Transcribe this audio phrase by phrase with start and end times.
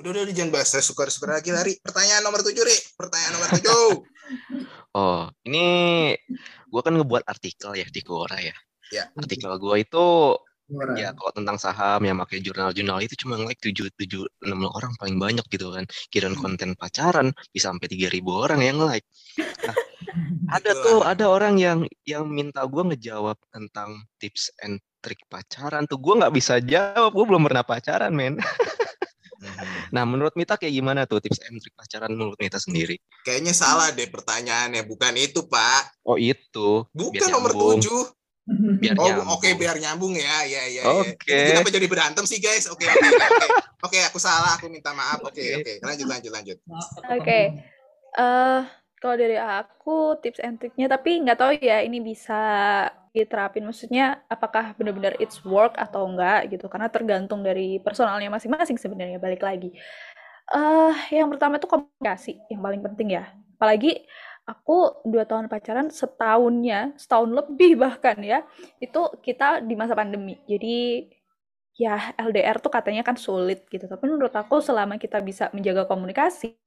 [0.00, 1.76] Udah udah jangan bahas suka suka lagi lari.
[1.84, 2.76] Pertanyaan nomor tujuh Ri.
[2.96, 3.88] Pertanyaan nomor tujuh.
[4.96, 5.64] oh, ini
[6.72, 8.56] gue kan ngebuat artikel ya di Quora ya.
[8.88, 9.12] Ya.
[9.12, 10.06] Artikel gue itu
[10.94, 15.18] Ya kalau tentang saham yang pakai jurnal-jurnal itu cuma like tujuh tujuh enam orang paling
[15.18, 15.82] banyak gitu kan.
[16.14, 16.42] Kirim hmm.
[16.46, 19.02] konten pacaran bisa sampai tiga ribu orang yang like.
[19.66, 19.74] Nah,
[20.56, 25.98] ada tuh ada orang yang yang minta gue ngejawab tentang tips and trik pacaran tuh
[25.98, 28.38] gue nggak bisa jawab gue belum pernah pacaran men.
[29.40, 29.88] Hmm.
[29.88, 33.00] nah menurut Mita kayak gimana tuh tips and trik pacaran menurut Mita sendiri?
[33.24, 35.96] Kayaknya salah deh pertanyaannya bukan itu pak.
[36.04, 36.84] Oh itu.
[36.92, 39.38] Bukan nomor tujuh biar oh.
[39.38, 40.42] Oke, okay, biar nyambung ya.
[40.48, 41.14] Ya, ya, Oke.
[41.22, 41.54] Okay.
[41.54, 42.66] Kita jadi berantem sih, guys.
[42.66, 43.36] Oke, okay, oke, okay, oke.
[43.38, 43.50] Okay.
[43.80, 45.22] Oke, aku salah, aku minta maaf.
[45.22, 45.64] Oke, okay, oke.
[45.64, 45.76] Okay.
[45.86, 46.58] Lanjut, lanjut, lanjut.
[46.66, 47.20] Oke.
[47.22, 47.44] Okay.
[48.18, 48.60] Uh, eh,
[49.00, 52.36] kalau dari aku tips and triknya tapi nggak tahu ya ini bisa
[53.10, 59.18] diterapin maksudnya apakah benar-benar it's work atau enggak gitu karena tergantung dari personalnya masing-masing sebenarnya
[59.18, 59.74] balik lagi.
[60.50, 63.30] Uh, yang pertama itu komunikasi yang paling penting ya.
[63.58, 64.02] Apalagi
[64.46, 68.42] aku dua tahun pacaran setahunnya setahun lebih bahkan ya
[68.82, 70.38] itu kita di masa pandemi.
[70.46, 71.06] Jadi
[71.78, 76.58] ya LDR tuh katanya kan sulit gitu tapi menurut aku selama kita bisa menjaga komunikasi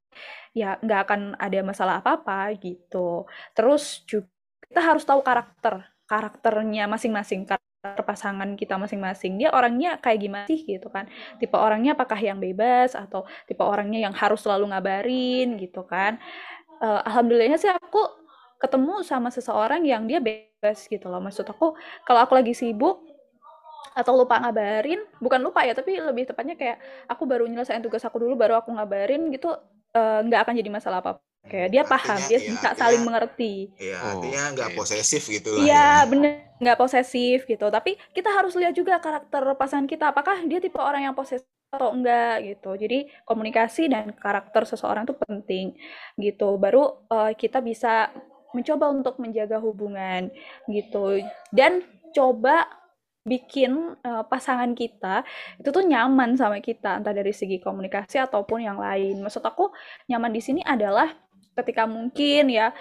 [0.56, 3.24] ya nggak akan ada masalah apa-apa gitu.
[3.56, 4.28] Terus juga
[4.68, 9.34] kita harus tahu karakter karakternya masing-masing karakter pasangan kita masing-masing.
[9.34, 11.10] Dia orangnya kayak gimana sih gitu kan?
[11.42, 16.22] Tipe orangnya apakah yang bebas atau tipe orangnya yang harus selalu ngabarin gitu kan?
[16.78, 18.02] Uh, alhamdulillahnya sih aku
[18.62, 21.18] ketemu sama seseorang yang dia bebas gitu loh.
[21.18, 21.74] Maksud aku
[22.06, 23.02] kalau aku lagi sibuk
[23.94, 28.18] atau lupa ngabarin bukan lupa ya tapi lebih tepatnya kayak aku baru nyelesain tugas aku
[28.18, 29.54] dulu baru aku ngabarin gitu
[29.94, 32.80] eh, nggak uh, akan jadi masalah apa kayak dia artinya, paham dia iya, bisa artinya,
[32.80, 34.78] saling mengerti iya artinya nggak okay.
[34.80, 36.08] posesif gitu lah iya ya.
[36.08, 40.80] bener nggak posesif gitu tapi kita harus lihat juga karakter pasangan kita apakah dia tipe
[40.80, 42.70] orang yang posesif atau enggak gitu.
[42.78, 45.74] Jadi komunikasi dan karakter seseorang itu penting
[46.14, 46.54] gitu.
[46.54, 48.14] Baru uh, kita bisa
[48.54, 50.30] mencoba untuk menjaga hubungan
[50.70, 51.18] gitu.
[51.50, 51.82] Dan
[52.14, 52.70] coba
[53.24, 55.24] bikin uh, pasangan kita
[55.56, 59.18] itu tuh nyaman sama kita entah dari segi komunikasi ataupun yang lain.
[59.18, 59.74] Maksud aku
[60.06, 61.10] nyaman di sini adalah
[61.54, 62.74] ketika mungkin ya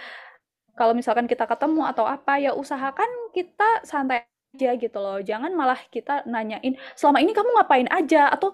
[0.74, 5.18] kalau misalkan kita ketemu atau apa ya usahakan kita santai aja gitu loh.
[5.22, 8.54] Jangan malah kita nanyain selama ini kamu ngapain aja atau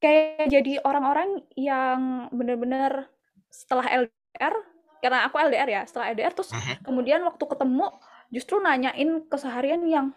[0.00, 3.08] kayak jadi orang-orang yang bener-bener
[3.52, 4.54] setelah LDR
[5.00, 6.80] karena aku LDR ya setelah LDR terus uh-huh.
[6.84, 7.88] kemudian waktu ketemu
[8.32, 10.12] justru nanyain keseharian yang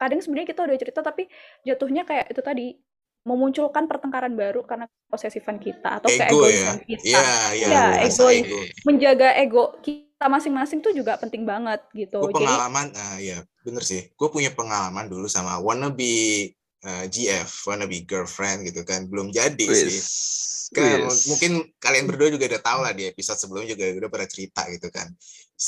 [0.00, 1.28] kadang sebenarnya kita udah cerita tapi
[1.64, 2.66] jatuhnya kayak itu tadi
[3.24, 6.84] memunculkan pertengkaran baru karena posesifan kita atau ego keegoisan ya?
[6.88, 7.04] kita.
[7.04, 7.68] Iya, iya.
[7.68, 8.58] Ya, ego, ego.
[8.88, 12.24] Menjaga ego kita masing-masing tuh juga penting banget gitu.
[12.24, 14.08] Gue pengalaman, Jadi, uh, ya bener sih.
[14.16, 19.66] Gue punya pengalaman dulu sama wannabe uh, eh, GF wannabe girlfriend gitu kan belum jadi
[19.66, 20.00] sih.
[20.70, 24.62] Kan mungkin kalian berdua juga udah tahu lah di episode sebelumnya juga udah pernah cerita
[24.70, 25.10] gitu kan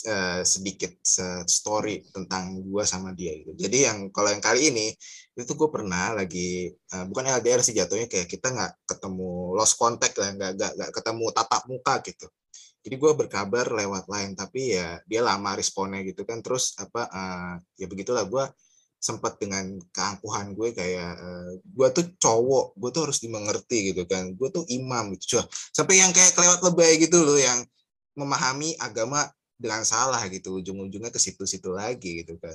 [0.09, 3.53] uh, sedikit uh, story tentang gue sama dia gitu.
[3.59, 4.95] Jadi yang kalau yang kali ini
[5.37, 10.17] itu gue pernah lagi uh, bukan LDR sih jatuhnya kayak kita nggak ketemu lost contact
[10.17, 12.27] lah nggak nggak ketemu tatap muka gitu.
[12.83, 17.55] Jadi gue berkabar lewat lain tapi ya dia lama responnya gitu kan terus apa uh,
[17.79, 18.45] ya begitulah gue
[19.03, 24.31] sempat dengan keangkuhan gue kayak uh, gue tuh cowok gue tuh harus dimengerti gitu kan.
[24.39, 25.37] Gue tuh imam gitu.
[25.37, 27.67] Cuma, sampai yang kayak kelewat lebay gitu loh yang
[28.15, 29.27] memahami agama
[29.59, 32.55] dengan salah gitu ujung-ujungnya ke situ-situ lagi gitu kan.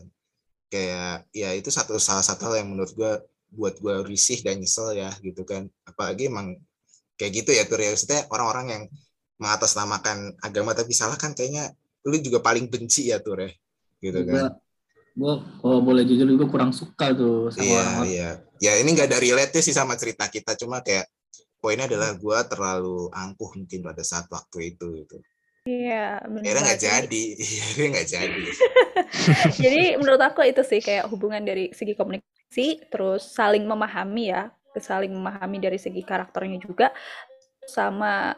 [0.71, 3.11] Kayak ya itu satu salah satu hal yang menurut gue
[3.51, 5.67] buat gue risih dan nyesel ya gitu kan.
[5.83, 6.55] Apalagi emang
[7.19, 8.23] kayak gitu ya tuh ya.
[8.31, 8.83] Orang-orang yang
[9.37, 11.75] mengatasnamakan agama tapi salah kan kayaknya
[12.07, 13.51] lu juga paling benci ya tuh ya
[13.99, 14.55] gitu kan
[15.17, 15.33] gue
[15.65, 18.29] kalau boleh jujur gue kurang suka tuh sama iya, orang iya
[18.61, 21.09] ya ini nggak ada relate sih sama cerita kita cuma kayak
[21.57, 25.17] poinnya adalah gue terlalu angkuh mungkin pada saat waktu itu gitu
[25.67, 26.63] Iya, benar.
[26.63, 28.43] nggak jadi, iya nggak jadi.
[29.59, 34.47] jadi menurut aku itu sih kayak hubungan dari segi komunikasi, terus saling memahami ya,
[34.79, 36.95] saling memahami dari segi karakternya juga,
[37.67, 38.31] sama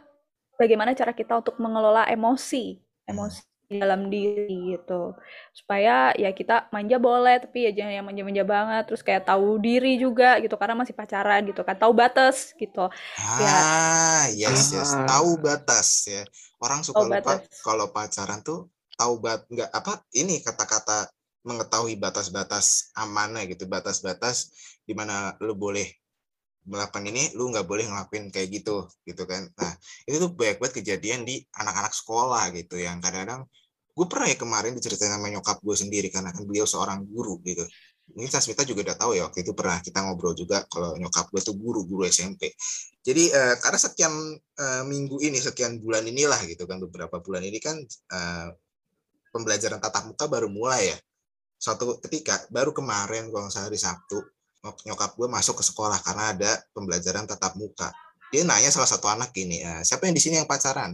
[0.58, 5.14] bagaimana cara kita untuk mengelola emosi, emosi dalam diri gitu.
[5.54, 8.84] Supaya ya kita manja boleh tapi ya jangan yang manja-manja banget.
[8.90, 10.58] Terus kayak tahu diri juga gitu.
[10.58, 11.78] Karena masih pacaran gitu kan.
[11.78, 12.90] Tahu batas gitu.
[13.38, 13.54] Ya.
[13.54, 14.50] ah ya.
[14.50, 14.74] yes.
[14.74, 16.26] Yes tahu batas ya.
[16.58, 18.68] Orang suka tahu lupa kalau pacaran tuh
[18.98, 21.08] tahu bat nggak apa ini kata-kata
[21.46, 23.70] mengetahui batas-batas amanah gitu.
[23.70, 24.50] Batas-batas
[24.82, 25.99] di mana lu boleh
[26.70, 29.74] melakukan ini lu nggak boleh ngelakuin kayak gitu gitu kan nah
[30.06, 33.50] itu tuh banyak banget kejadian di anak-anak sekolah gitu yang kadang-kadang
[33.98, 37.66] gue pernah ya kemarin diceritain sama nyokap gue sendiri karena kan beliau seorang guru gitu
[38.14, 41.42] mungkin Sasmita juga udah tahu ya waktu itu pernah kita ngobrol juga kalau nyokap gue
[41.46, 42.54] tuh guru-guru SMP.
[43.06, 47.60] Jadi uh, karena sekian uh, minggu ini, sekian bulan inilah gitu kan beberapa bulan ini
[47.62, 47.78] kan
[48.14, 48.50] uh,
[49.30, 50.98] pembelajaran tatap muka baru mulai ya.
[51.60, 54.20] Suatu ketika baru kemarin kalau nggak hari Sabtu
[54.62, 57.92] nyokap gue masuk ke sekolah karena ada pembelajaran tatap muka.
[58.30, 60.94] Dia nanya salah satu anak gini, siapa yang di sini yang pacaran?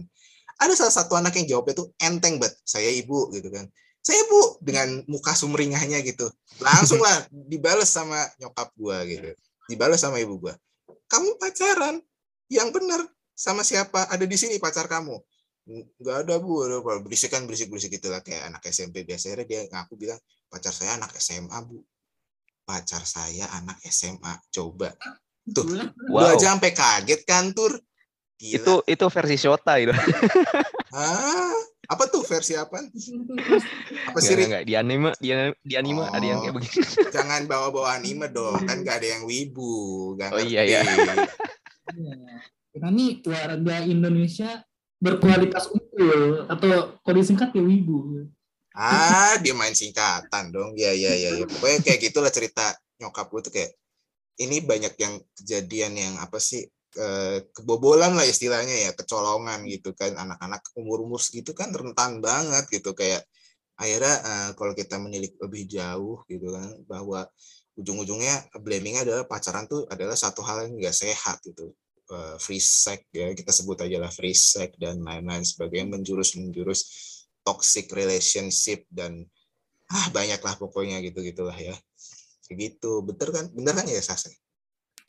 [0.56, 3.68] Ada salah satu anak yang jawabnya tuh enteng banget, saya ibu gitu kan.
[4.00, 6.30] Saya bu dengan muka sumringahnya gitu.
[6.62, 9.34] Langsung lah dibales sama nyokap gua gitu.
[9.68, 10.56] Dibales sama ibu gua
[11.10, 11.96] kamu pacaran?
[12.46, 13.00] Yang benar
[13.34, 14.06] sama siapa?
[14.06, 15.18] Ada di sini pacar kamu?
[15.98, 16.62] Nggak ada bu.
[16.62, 20.94] Ada berisik kan berisik berisik gitulah kayak anak SMP biasanya dia ngaku bilang pacar saya
[20.94, 21.82] anak SMA bu
[22.66, 24.90] pacar saya anak SMA coba
[25.46, 25.64] tuh
[26.10, 26.34] wow.
[26.34, 27.78] aja sampai kaget kan tur
[28.36, 28.58] Gila.
[28.58, 29.94] itu itu versi Shota itu
[30.96, 31.54] ah
[31.86, 32.82] apa tuh versi apa?
[34.10, 34.34] Apa sih?
[34.34, 35.30] Enggak, di anime, di,
[35.62, 36.86] di anime oh, ada yang kayak oh, begini.
[37.16, 40.14] Jangan bawa-bawa anime dong, kan gak ada yang wibu.
[40.18, 40.82] Gak oh iya iya.
[42.74, 44.66] Kita nih warga Indonesia
[44.98, 48.26] berkualitas unggul atau kalau disingkat ya wibu.
[48.76, 50.76] Ah, dia main singkatan dong.
[50.76, 51.44] Ya ya ya, ya.
[51.48, 53.72] Pokoknya kayak gitulah cerita nyokap gue tuh kayak
[54.36, 60.16] ini banyak yang kejadian yang apa sih Eh, kebobolan lah istilahnya ya kecolongan gitu kan
[60.16, 63.20] anak-anak umur-umur segitu kan rentan banget gitu kayak
[63.76, 67.28] akhirnya uh, kalau kita menilik lebih jauh gitu kan bahwa
[67.76, 71.76] ujung-ujungnya blamingnya adalah pacaran tuh adalah satu hal yang nggak sehat gitu
[72.16, 76.80] uh, free sex ya kita sebut aja lah free sex dan lain-lain sebagainya menjurus menjurus
[77.46, 79.22] toxic relationship dan
[79.86, 81.78] ah banyak lah pokoknya gitu gitulah ya
[82.50, 84.34] gitu bener kan bener kan ya Sasa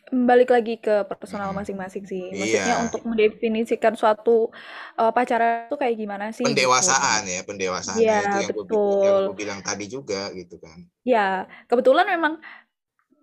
[0.07, 1.57] balik lagi ke personal hmm.
[1.63, 2.31] masing-masing sih.
[2.31, 2.83] Maksudnya iya.
[2.83, 4.47] untuk mendefinisikan suatu
[4.95, 6.47] uh, pacaran itu kayak gimana sih?
[6.47, 7.35] Pendewasaan gitu.
[7.35, 8.71] ya, pendewasaan ya, itu yang betul.
[8.71, 10.77] Gue, yang gue bilang tadi juga gitu kan.
[11.03, 12.39] Ya, kebetulan memang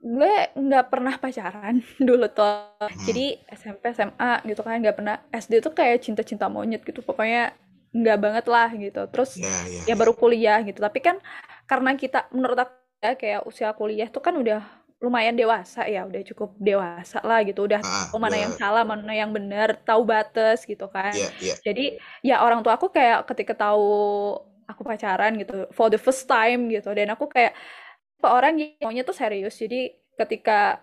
[0.05, 2.77] gue nggak pernah pacaran dulu tuh.
[2.77, 3.05] Hmm.
[3.09, 5.17] Jadi SMP, SMA gitu kan nggak pernah.
[5.33, 7.01] SD tuh kayak cinta-cinta monyet gitu.
[7.01, 7.57] Pokoknya
[7.95, 9.03] nggak banget lah gitu.
[9.07, 9.95] Terus ya, ya, ya, ya.
[9.95, 10.83] baru kuliah gitu.
[10.83, 11.17] Tapi kan
[11.71, 14.65] karena kita menurut aku ya kayak usia kuliah tuh kan udah
[14.99, 17.71] lumayan dewasa ya udah cukup dewasa lah gitu.
[17.71, 21.15] Udah ah, tahu mana yang salah mana yang benar tahu batas gitu kan.
[21.15, 21.57] Yeah, yeah.
[21.63, 23.87] jadi ya orang tua aku kayak ketika tahu
[24.65, 26.91] aku pacaran gitu for the first time gitu.
[26.91, 27.55] Dan aku kayak
[28.25, 29.55] orang yang maunya tuh serius.
[29.55, 30.83] Jadi ketika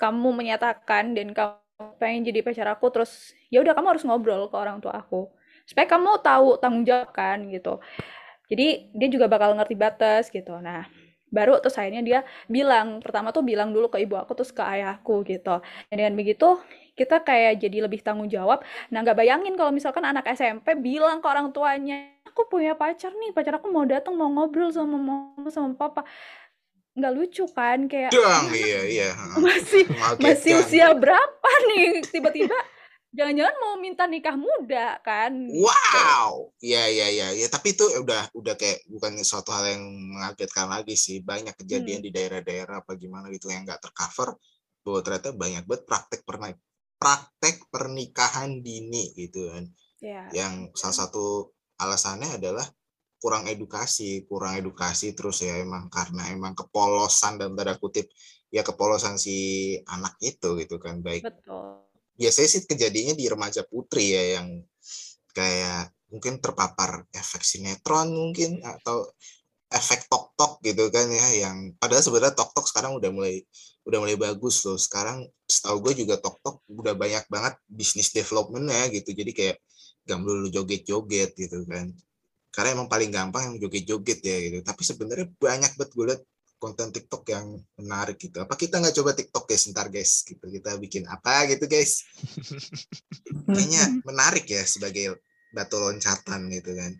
[0.00, 1.62] kamu menyatakan dan kamu
[2.02, 5.30] pengen jadi pacar aku terus ya udah kamu harus ngobrol ke orang tua aku
[5.72, 7.80] supaya kamu tahu tanggung jawab kan gitu.
[8.52, 10.60] Jadi dia juga bakal ngerti batas gitu.
[10.60, 10.84] Nah
[11.32, 15.24] baru terus akhirnya dia bilang pertama tuh bilang dulu ke ibu aku terus ke ayahku
[15.24, 15.64] gitu.
[15.88, 16.60] Dan dengan begitu
[16.92, 18.60] kita kayak jadi lebih tanggung jawab.
[18.92, 23.32] Nah nggak bayangin kalau misalkan anak SMP bilang ke orang tuanya aku punya pacar nih
[23.32, 26.04] pacar aku mau datang mau ngobrol sama mama sama papa.
[26.92, 29.08] Nggak lucu kan kayak Dang, iya iya
[29.40, 29.88] masih
[30.20, 32.04] masih usia berapa nih?
[32.04, 32.52] Tiba-tiba
[33.12, 35.68] jangan-jangan mau minta nikah muda kan gitu.
[35.68, 40.72] wow ya ya ya ya tapi itu udah udah kayak bukan suatu hal yang mengagetkan
[40.72, 42.06] lagi sih banyak kejadian hmm.
[42.08, 44.40] di daerah-daerah apa gimana gitu yang nggak tercover
[44.82, 46.50] bahwa ternyata banyak banget praktek pernah
[46.96, 49.64] praktek pernikahan dini gitu kan
[50.00, 50.26] yeah.
[50.32, 52.64] yang salah satu alasannya adalah
[53.20, 58.08] kurang edukasi kurang edukasi terus ya emang karena emang kepolosan dan tanda kutip
[58.48, 64.12] ya kepolosan si anak itu gitu kan baik Betul biasanya sih kejadiannya di remaja putri
[64.12, 64.48] ya yang
[65.32, 69.08] kayak mungkin terpapar efek sinetron mungkin atau
[69.72, 73.40] efek tok tok gitu kan ya yang padahal sebenarnya tok tok sekarang udah mulai
[73.88, 74.78] udah mulai bagus loh.
[74.78, 79.10] Sekarang setahu gue juga tok tok udah banyak banget bisnis developmentnya gitu.
[79.10, 79.56] Jadi kayak
[80.06, 81.90] gak melulu joget joget gitu kan.
[82.52, 84.58] Karena emang paling gampang yang joget joget ya gitu.
[84.62, 86.22] Tapi sebenarnya banyak banget gue liat
[86.62, 88.38] konten TikTok yang menarik gitu.
[88.38, 92.06] Apa kita nggak coba TikTok guys ntar guys gitu kita bikin apa gitu guys.
[93.50, 95.18] Kayaknya menarik ya sebagai
[95.50, 96.94] batu loncatan gitu kan.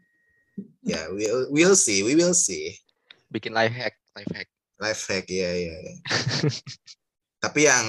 [0.83, 2.75] Ya, yeah, we'll, we'll see, we will see.
[3.31, 4.51] Bikin life hack, life hack.
[4.83, 5.75] Life hack ya ya.
[5.79, 5.95] ya.
[7.43, 7.87] Tapi yang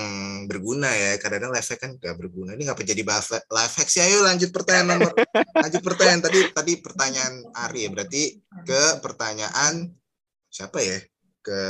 [0.50, 2.54] berguna ya, kadang-kadang life hack kan nggak berguna.
[2.54, 4.02] Ini ngapa jadi bahas life hack sih?
[4.06, 5.14] Ayo lanjut pertanyaan nomor,
[5.58, 7.90] lanjut pertanyaan tadi tadi pertanyaan Ari ya.
[7.90, 8.24] Berarti
[8.62, 9.90] ke pertanyaan
[10.54, 11.02] siapa ya?
[11.44, 11.62] Ke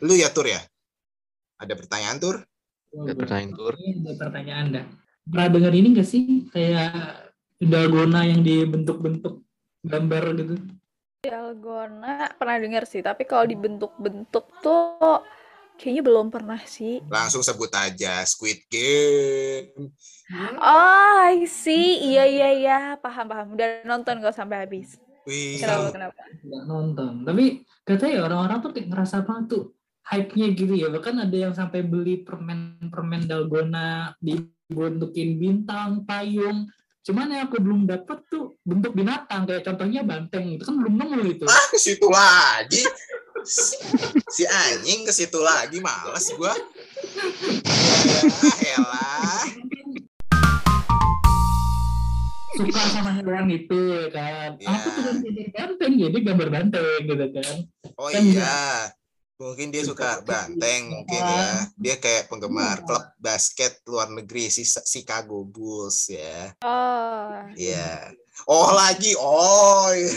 [0.00, 0.64] lu ya Tur ya.
[1.60, 2.40] Ada pertanyaan Tur?
[2.90, 3.74] Ada pertanyaan Tur.
[3.76, 4.84] Ada pertanyaan dah.
[5.24, 9.44] Pernah dengar ini gak sih kayak dalgona yang dibentuk-bentuk
[9.84, 10.54] gambar gitu?
[11.24, 15.24] Dalgona pernah dengar sih, tapi kalau dibentuk-bentuk tuh
[15.80, 17.00] kayaknya belum pernah sih.
[17.08, 19.92] Langsung sebut aja Squid Game.
[20.60, 22.12] Oh, I see.
[22.12, 23.46] Iya iya iya, paham paham.
[23.56, 25.00] Udah nonton gak sampai habis.
[25.24, 25.56] Wih.
[25.60, 26.20] Kenapa kenapa?
[26.44, 27.12] Nggak nonton.
[27.24, 27.44] Tapi
[27.84, 29.62] katanya orang-orang tuh kayak ngerasa banget tuh
[30.04, 30.88] hype-nya gitu ya.
[30.92, 36.68] Bahkan ada yang sampai beli permen-permen dalgona dibentukin bintang, payung.
[37.04, 41.20] Cuman yang aku belum dapat tuh bentuk binatang kayak contohnya banteng itu kan belum nemu
[41.36, 41.44] itu.
[41.44, 42.80] Ah, ke situ lagi.
[44.32, 46.56] si anjing ke situ lagi males gua.
[48.64, 49.03] Ya, elah.
[52.54, 54.50] Suka sama hewan itu ya kan.
[54.62, 54.68] Ya.
[54.70, 57.54] Aku tuh gambar banteng jadi gambar banteng gitu kan.
[57.98, 58.58] Oh Kan iya.
[59.34, 61.66] Mungkin dia suka banteng mungkin ya.
[61.74, 62.86] Dia kayak penggemar Iya.
[62.86, 66.54] klub basket luar negeri si Chicago Bulls ya.
[66.62, 68.14] Oh, Iya.
[68.44, 69.14] Oh lagi.
[69.14, 69.88] Oh.
[69.94, 70.10] iya.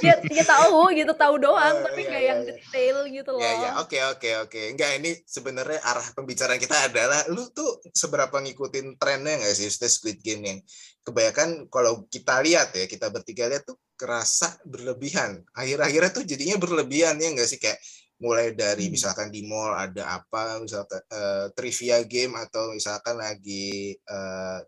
[0.00, 2.50] dia, dia tahu gitu, tahu doang, Oh, tapi iya, nggak iya, yang iya.
[2.56, 3.40] detail gitu loh.
[3.44, 4.60] Ya ya, oke oke oke.
[4.74, 9.90] Enggak ini sebenarnya arah pembicaraan kita adalah lu tuh seberapa ngikutin trennya nggak sih Maksudnya
[9.92, 10.58] Squid Game yang
[11.04, 15.44] kebanyakan kalau kita lihat ya, kita bertiga lihat tuh kerasa berlebihan.
[15.52, 17.76] Akhir-akhirnya tuh jadinya berlebihan ya nggak sih kayak
[18.20, 18.94] mulai dari Hmm.
[18.94, 23.96] misalkan di mall ada apa misalkan eh, trivia game atau misalkan lagi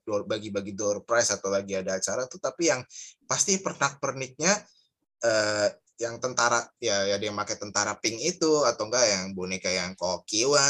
[0.03, 2.81] door- bagi-bagi door prize atau lagi ada acara tuh tapi yang
[3.29, 4.53] pasti pernak-perniknya
[5.23, 5.69] eh,
[6.01, 9.95] yang tentara ya ya ada yang pakai tentara pink itu atau enggak yang boneka yang
[9.95, 10.65] kokiwa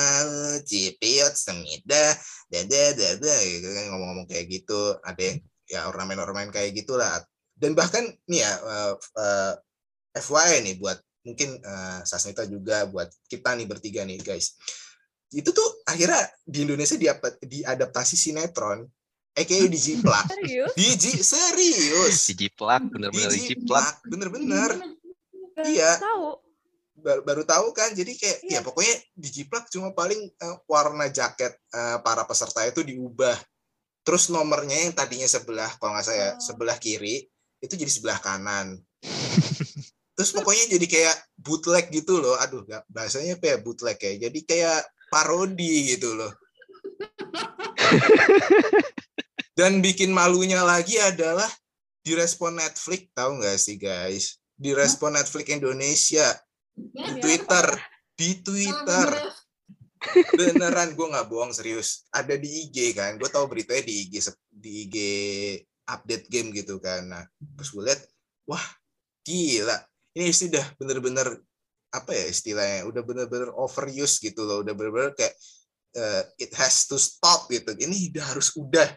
[0.67, 2.12] cipiot semida
[2.53, 5.39] dada dada gitu kan ngomong-ngomong kayak gitu ada yang
[5.71, 7.25] ya ornamen-ornamen kayak gitulah
[7.57, 9.55] dan bahkan nih ya eh, eh,
[10.21, 14.59] FYI nih buat mungkin eh, Sasmita juga buat kita nih bertiga nih guys
[15.31, 18.85] itu tuh akhirnya di Indonesia diapa- diadaptasi sinetron
[19.33, 20.29] aka dijiplak?
[20.75, 23.97] Diji serius Dijiplak, bener-bener dijiplak.
[24.05, 24.71] bener-bener
[25.52, 25.97] Nggak Iya.
[25.97, 26.29] Tahu.
[26.95, 28.52] baru, baru tahu kan jadi kayak Iya.
[28.52, 33.35] ya pokoknya dijiplak cuma paling eh, warna jaket eh, para peserta itu diubah
[34.02, 36.41] terus nomornya yang tadinya sebelah kalau nggak saya Oh.
[36.43, 37.25] sebelah kiri
[37.59, 38.81] itu jadi sebelah kanan
[40.12, 42.37] terus pokoknya jadi kayak bootleg gitu loh.
[42.40, 44.28] Aduh nggak bahasanya ya bootleg ya?
[44.28, 44.81] Jadi kayak
[45.12, 46.33] parodi gitu loh.
[49.59, 51.49] Dan bikin malunya lagi adalah
[52.00, 54.40] direspon Netflix tahu nggak sih guys?
[54.57, 56.26] Direspon Netflix Indonesia.
[56.73, 57.21] Di Iya.
[57.21, 57.66] Twitter.
[58.16, 59.09] Di Twitter.
[60.35, 62.09] Beneran gue nggak bohong serius.
[62.11, 63.21] Ada di IG kan?
[63.21, 64.14] Gue tahu beritanya di IG
[64.49, 64.97] di IG
[65.87, 67.07] update game gitu kan.
[67.07, 68.00] Nah pas gue lihat
[68.49, 68.64] wah
[69.23, 69.78] gila
[70.16, 71.40] ini sudah bener-bener
[71.92, 75.37] apa ya istilahnya udah bener-bener overuse gitu loh udah bener-bener kayak
[75.92, 77.76] eh, it has to stop gitu.
[77.76, 78.88] Ini udah harus udah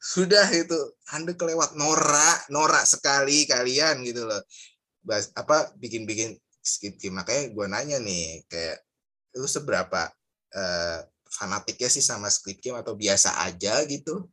[0.00, 0.78] sudah itu
[1.14, 4.42] anda kelewat norak norak sekali kalian gitu loh.
[5.00, 7.22] Bas, apa bikin-bikin skit game.
[7.22, 8.82] Makanya gue nanya nih kayak
[9.38, 10.10] lu seberapa
[10.50, 11.00] eh,
[11.30, 14.26] fanatiknya sih sama Squid Game atau biasa aja gitu?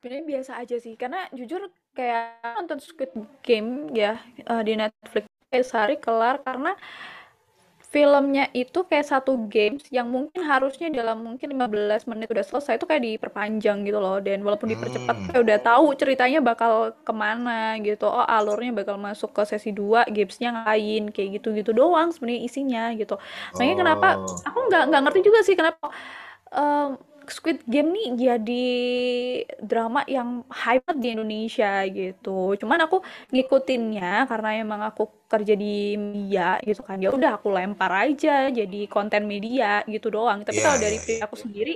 [0.00, 3.12] Sebenarnya biasa aja sih, karena jujur kayak nonton Squid
[3.44, 6.76] Game ya eh, di Netflix kayak sehari kelar karena
[7.88, 12.84] filmnya itu kayak satu games yang mungkin harusnya dalam mungkin 15 menit udah selesai itu
[12.84, 15.24] kayak diperpanjang gitu loh dan walaupun dipercepat Hmm.
[15.24, 20.04] kayak udah tahu ceritanya bakal ke mana gitu oh alurnya bakal masuk ke sesi 2
[20.04, 23.16] gamesnya ngapain kayak gitu-gitu doang sebenarnya isinya gitu
[23.56, 24.36] makanya kenapa Oh.
[24.44, 25.88] aku nggak nggak ngerti juga sih kenapa
[26.52, 26.88] em,
[27.36, 28.64] Squid Game nih jadi
[29.62, 32.54] drama yang hype di Indonesia gitu.
[32.60, 32.96] Cuman aku
[33.32, 36.96] ngikutinnya karena emang aku kerja di media gitu kan.
[37.04, 40.42] Ya udah aku lempar aja jadi konten media gitu doang.
[40.46, 41.26] Tapi Iya, kalau dari pribadi iya.
[41.28, 41.72] aku sendiri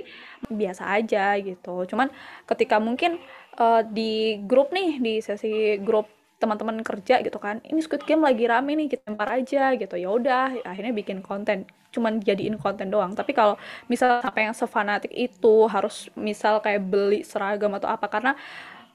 [0.49, 1.85] biasa aja gitu.
[1.89, 2.07] Cuman
[2.49, 3.11] ketika mungkin
[3.59, 4.11] eh, di
[4.49, 6.07] grup nih di sesi grup
[6.41, 7.63] teman-teman kerja gitu kan.
[7.63, 9.95] Ini Squid Game lagi rame nih kita lempar aja gitu.
[9.95, 11.63] Ya udah akhirnya bikin konten.
[11.93, 13.13] Cuman jadiin konten doang.
[13.13, 18.33] Tapi kalau misal sampai yang sefanatik itu harus misal kayak beli seragam atau apa karena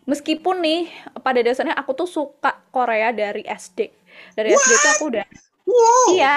[0.09, 0.91] meskipun nih
[1.23, 3.93] pada dasarnya aku tuh suka Korea dari SD
[4.33, 5.27] dari SD tuh aku udah
[5.69, 6.07] wow.
[6.17, 6.37] Iya.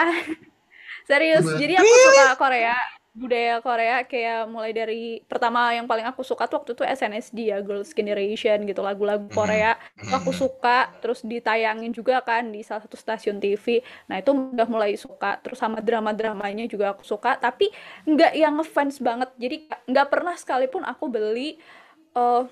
[1.10, 2.76] Serius jadi aku suka Korea
[3.12, 7.60] budaya Korea kayak mulai dari pertama yang paling aku suka tuh waktu itu SNSD ya
[7.60, 9.36] Girls' Generation gitu lagu-lagu Mhm.
[9.36, 9.76] Korea
[10.08, 10.40] aku Mhm.
[10.42, 15.36] suka terus ditayangin juga kan di salah satu stasiun TV nah itu udah mulai suka
[15.44, 17.68] terus sama drama-dramanya juga aku suka tapi
[18.08, 19.56] nggak yang ngefans banget jadi
[19.92, 21.60] nggak pernah sekalipun aku beli
[22.16, 22.44] eh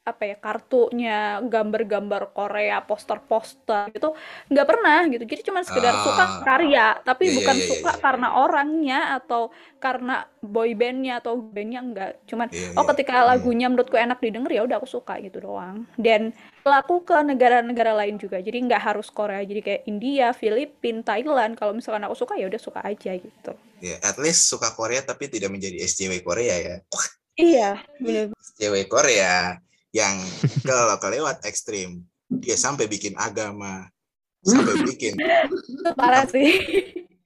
[0.00, 4.16] apa ya kartunya gambar-gambar Korea poster-poster gitu
[4.48, 6.00] nggak pernah gitu jadi cuma sekedar Ah.
[6.00, 8.00] suka karya tapi Iya, iya, bukan iya, iya, suka iya.
[8.00, 9.42] karena orangnya atau
[9.76, 12.90] karena boy bandnya atau bandnya enggak cuman Iya, oh iya.
[12.90, 13.28] ketika Hmm.
[13.28, 16.32] lagunya menurutku enak didengar ya udah aku suka gitu doang dan
[16.64, 21.76] laku ke negara-negara lain juga jadi nggak harus Korea jadi kayak India Filipina Thailand kalau
[21.76, 25.48] misalkan aku suka ya udah suka aja gitu Ya, at least suka Korea tapi tidak
[25.50, 26.76] menjadi SJW Korea ya.
[27.34, 27.68] iya
[28.00, 30.16] bener SJW Korea yang
[30.68, 33.90] kalau kelewat ekstrim dia sampai bikin agama
[34.46, 35.18] sampai bikin
[35.98, 36.48] parah sih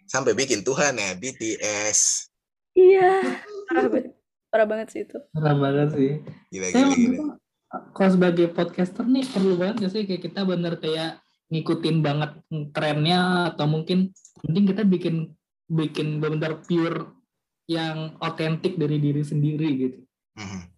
[0.08, 2.30] sampai bikin Tuhan ya BTS.
[2.74, 3.38] Iya,
[3.70, 4.12] parah banget,
[4.50, 5.18] parah banget sih itu.
[5.30, 6.12] Parah banget sih.
[6.50, 7.34] Gila, Saya gila, gila.
[7.94, 11.18] kalau sebagai podcaster nih perlu banget gak sih kayak kita bener kayak
[11.50, 12.30] ngikutin banget
[12.74, 14.10] trennya atau mungkin
[14.46, 15.16] mending kita bikin
[15.70, 17.14] bikin benar pure
[17.70, 19.98] yang otentik dari diri sendiri gitu.
[20.38, 20.73] Mhm.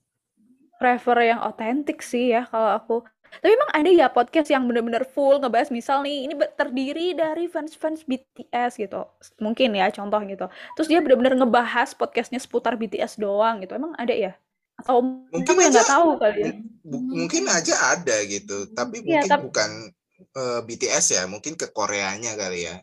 [0.77, 2.97] Prefer yang otentik sih ya kalau aku.
[3.27, 8.07] Tapi emang ada ya podcast yang bener-bener full ngebahas misal nih ini terdiri dari fans-fans
[8.07, 9.03] BTS gitu.
[9.43, 10.47] Mungkin ya contoh gitu.
[10.79, 13.75] Terus dia bener-bener ngebahas podcastnya seputar BTS doang gitu.
[13.77, 14.33] Emang ada ya?
[14.79, 16.53] Atau Mungkin aku yang nggak aja- tahu kali ya.
[16.87, 19.71] Mungkin aja ada gitu, tapi Iya, mungkin tapi- bukan
[20.17, 22.81] eh, BTS ya, mungkin ke Koreanya kali ya.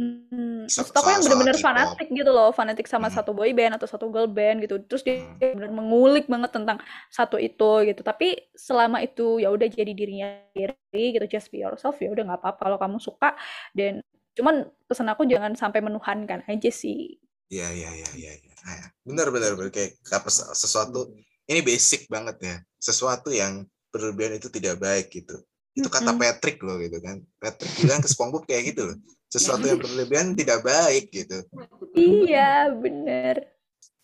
[0.00, 3.20] Hmm, maksud aku yang bener-bener fanatik gitu loh, fanatik sama Hmm.
[3.20, 4.80] satu boy band atau satu girl band gitu.
[4.88, 5.60] Terus dia Hmm.
[5.60, 6.80] bener mengulik banget tentang
[7.12, 8.00] satu itu gitu.
[8.00, 12.40] Tapi selama itu ya udah jadi dirinya sendiri gitu, just be yourself ya udah nggak
[12.40, 13.36] apa-apa kalau kamu suka
[13.76, 14.00] dan
[14.32, 17.20] cuman pesan aku jangan sampai menuhankan aja sih.
[17.52, 18.32] Iya, iya, iya, iya.
[18.40, 18.54] iya.
[18.64, 19.68] Nah, benar, benar, benar.
[19.68, 21.12] Kayak apa sesuatu
[21.44, 22.56] ini basic banget ya.
[22.80, 25.44] Sesuatu yang berlebihan itu tidak baik gitu.
[25.76, 26.16] Itu kata.
[26.16, 27.20] Patrick loh gitu kan.
[27.36, 28.96] Patrick bilang ke SpongeBob kayak gitu loh.
[29.30, 31.46] Sesuatu yang berlebihan tidak baik gitu.
[31.94, 33.46] Iya, bener.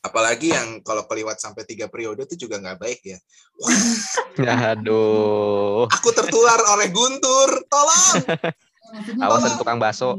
[0.06, 3.18] Apalagi yang kalau keliwat sampai tiga periode itu juga nggak baik ya.
[3.58, 5.90] Wah, Aduh.
[5.90, 7.66] aku tertular oleh Guntur.
[7.66, 8.22] Tolong.
[9.18, 10.14] Awas ada tukang bakso.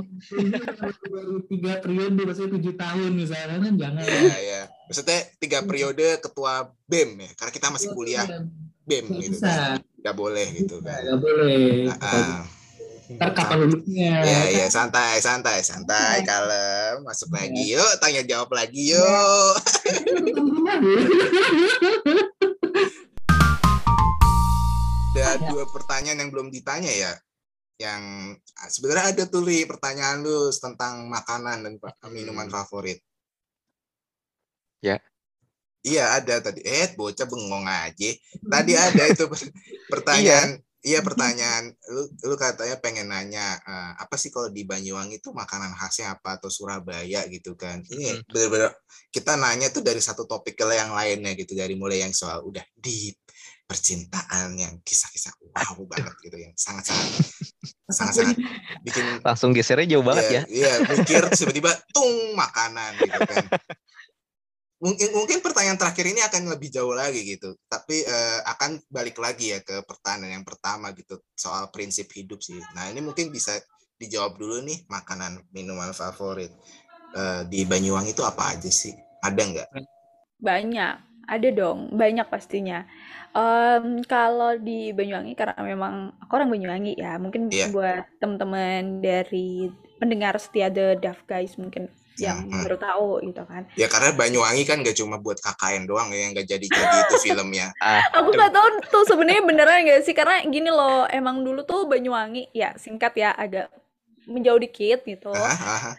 [1.07, 4.03] Baru tiga periode, maksudnya tujuh tahun misalnya kan jangan.
[4.03, 4.61] Ya, ya.
[4.91, 7.31] Maksudnya tiga periode ketua BEM ya.
[7.39, 8.27] Karena kita masih kuliah
[8.83, 9.79] BEM gitu bisa, kan.
[10.03, 10.99] Nggak boleh gitu kan.
[10.99, 11.87] nggak boleh.
[12.03, 12.43] Ah,
[13.07, 14.19] Ntar kapan lulusnya?
[14.19, 17.07] Ya, ya, santai, santai, santai, kalem.
[17.07, 19.55] Masuk lagi yuk, tanya jawab lagi yuk.
[25.17, 27.13] Ada dua pertanyaan yang belum ditanya ya.
[27.77, 28.03] Yang
[28.57, 33.01] ah, sebenarnya ada tuh Li, pertanyaan lu tentang makanan dan pa- minuman favorit.
[34.81, 34.97] Ya.
[35.85, 36.61] Iya ada tadi.
[36.65, 38.09] Eh bocah bengong aja.
[38.45, 39.53] Tadi ada itu per-
[39.89, 40.57] pertanyaan.
[40.85, 41.73] Iya pertanyaan.
[41.89, 46.37] Lu, lu katanya pengen nanya eh, apa sih kalau di Banyuwangi itu makanan khasnya apa
[46.37, 47.81] atau Surabaya gitu kan?
[47.85, 48.29] Ini Mhm.
[48.29, 48.71] bener-bener
[49.09, 52.63] kita nanya tuh dari satu topik ke yang lainnya gitu dari mulai yang soal udah
[52.77, 53.17] deep
[53.67, 57.03] percintaan yang kisah-kisah wow banget gitu yang sangat-sangat
[57.99, 58.35] sangat-sangat
[58.79, 60.41] bikin Langsung gesernya jauh banget ya.
[60.47, 63.43] Iya, mikir terus tiba-tiba tung makanan gitu kan.
[64.77, 67.57] Mungkin mungkin pertanyaan terakhir ini akan lebih jauh lagi gitu.
[67.65, 72.61] Tapi eh, akan balik lagi ya ke pertanyaan yang pertama gitu soal prinsip hidup sih.
[72.77, 73.57] Nah, ini mungkin bisa
[73.97, 76.53] dijawab dulu nih makanan minuman favorit
[77.15, 78.91] Eh, di Banyuwangi itu apa aja sih?
[79.23, 79.67] Ada nggak?
[80.43, 82.83] Banyak, ada dong, banyak pastinya.
[83.31, 87.71] Em, kalau di Banyuwangi karena memang aku orang Banyuwangi ya, mungkin Iya.
[87.71, 93.69] buat teman-teman dari pendengar setia The Duff Guys mungkin yang Hmm, baru tahu gitu kan.
[93.73, 97.71] Ya karena Banyuwangi kan nggak cuma buat KKN doang ya yang nggak jadi-jadi itu filmnya.
[97.77, 101.85] Ah, Aku nggak tahu tuh sebenarnya beneran nggak sih karena gini loh, emang dulu tuh
[101.85, 103.69] Banyuwangi ya singkat ya agak
[104.25, 105.29] menjauh dikit gitu.
[105.31, 105.95] Ah, ah, ah.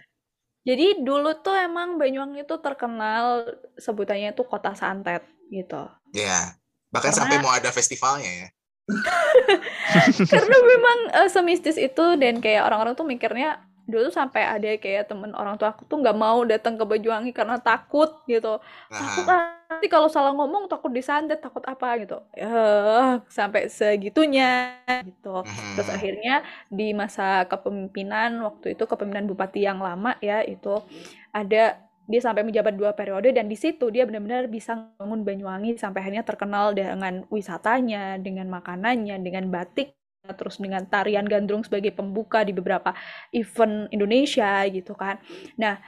[0.63, 5.87] Jadi dulu tuh emang Banyuwangi tuh terkenal sebutannya tuh kota santet gitu.
[6.13, 6.53] Ya,
[6.91, 8.49] bahkan Karena- sampai mau ada festivalnya ya.
[10.33, 15.33] Karena memang eh, semistis itu dan kayak orang-orang tuh mikirnya dulu sampai ada kayak temen
[15.33, 18.61] orang tua aku tuh nggak mau datang ke Banyuwangi karena takut gitu.
[18.93, 22.21] Takut ah, nanti kalau salah ngomong takut disantet, takut apa gitu.
[22.37, 24.77] Ya, sampai segitunya
[25.09, 25.41] gitu.
[25.75, 30.85] Terus akhirnya di masa kepemimpinan waktu itu kepemimpinan bupati yang lama ya itu
[31.33, 36.01] ada dia sampai menjabat dua periode dan di situ dia benar-benar bisa membangun Banyuwangi sampai
[36.01, 39.93] akhirnya terkenal dengan wisatanya, dengan makanannya, dengan batik,
[40.35, 42.93] terus dengan tarian gandrung sebagai pembuka di beberapa
[43.33, 45.21] event Indonesia gitu kan.
[45.57, 45.79] Nah,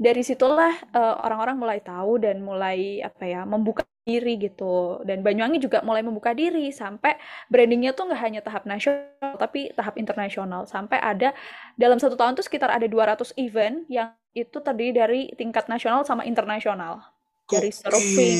[0.00, 5.04] dari situlah eh, orang-orang mulai tahu dan mulai apa ya membuka diri gitu.
[5.04, 7.20] Dan Banyuwangi juga mulai membuka diri sampai
[7.52, 10.64] brandingnya tuh nggak hanya tahap nasional tapi tahap internasional.
[10.64, 11.36] Sampai ada
[11.76, 16.22] dalam satu tahun tuh sekitar ada 200 event yang itu terdiri dari tingkat nasional sama
[16.22, 17.02] internasional
[17.50, 18.38] dari surfing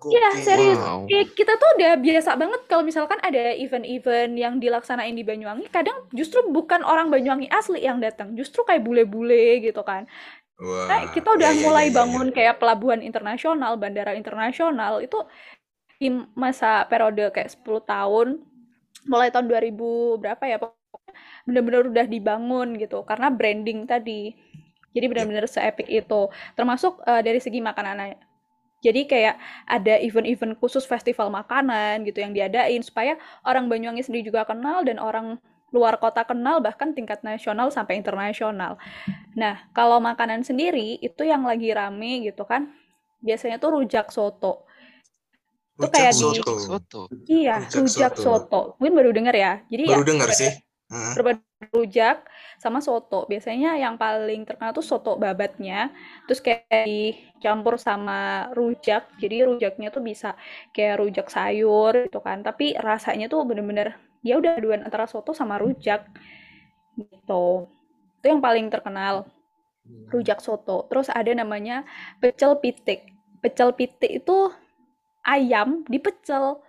[0.00, 0.78] Gokil, Iya, serius.
[0.78, 1.02] wow.
[1.10, 5.98] Kayak kita tuh udah biasa banget kalau misalkan ada event-event yang dilaksanain di Banyuwangi, kadang
[6.14, 10.06] justru bukan orang Banyuwangi asli yang datang, justru kayak bule-bule gitu kan.
[10.62, 11.98] Wah, Nah, kita udah iya, iya, mulai iya, iya.
[11.98, 15.18] bangun kayak pelabuhan internasional, bandara internasional itu
[16.00, 18.28] di masa periode kayak 10 tahun,
[19.08, 21.12] mulai tahun 2000 berapa ya, pokoknya
[21.48, 24.34] bener-bener udah dibangun gitu karena branding tadi.
[24.96, 26.20] Jadi benar-benar se-epic itu.
[26.56, 28.16] Termasuk eh, dari segi makanannya.
[28.84, 34.44] Jadi kayak ada event-event khusus festival makanan gitu yang diadain supaya orang Banyuwangi sendiri juga
[34.44, 35.40] kenal dan orang
[35.74, 38.78] luar kota kenal bahkan tingkat nasional sampai internasional.
[39.34, 42.72] Nah, kalau makanan sendiri itu yang lagi rame gitu kan,
[43.20, 44.64] biasanya tuh rujak soto.
[45.76, 46.32] Itu kayak soto.
[46.32, 47.00] di soto.
[47.28, 48.24] Iya, rujak, rujak soto.
[48.24, 48.60] soto.
[48.80, 49.52] Mungkin baru dengar ya.
[49.68, 50.52] Jadi baru ya, dengar sih.
[50.86, 51.42] Berbeda
[51.74, 52.22] rujak
[52.62, 53.26] sama soto.
[53.26, 55.90] Biasanya yang paling terkenal tuh soto babatnya.
[56.30, 59.10] Terus kayak dicampur sama rujak.
[59.18, 60.38] Jadi rujaknya tuh bisa
[60.70, 62.46] kayak rujak sayur gitu kan.
[62.46, 66.06] Tapi rasanya tuh bener-bener ya udah aduan antara soto sama rujak.
[66.94, 67.46] Gitu.
[68.22, 69.26] Itu yang paling terkenal.
[70.10, 70.86] Rujak soto.
[70.86, 71.82] Terus ada namanya
[72.22, 73.10] pecel pitik.
[73.42, 74.54] Pecel pitik itu
[75.26, 76.62] ayam dipecel.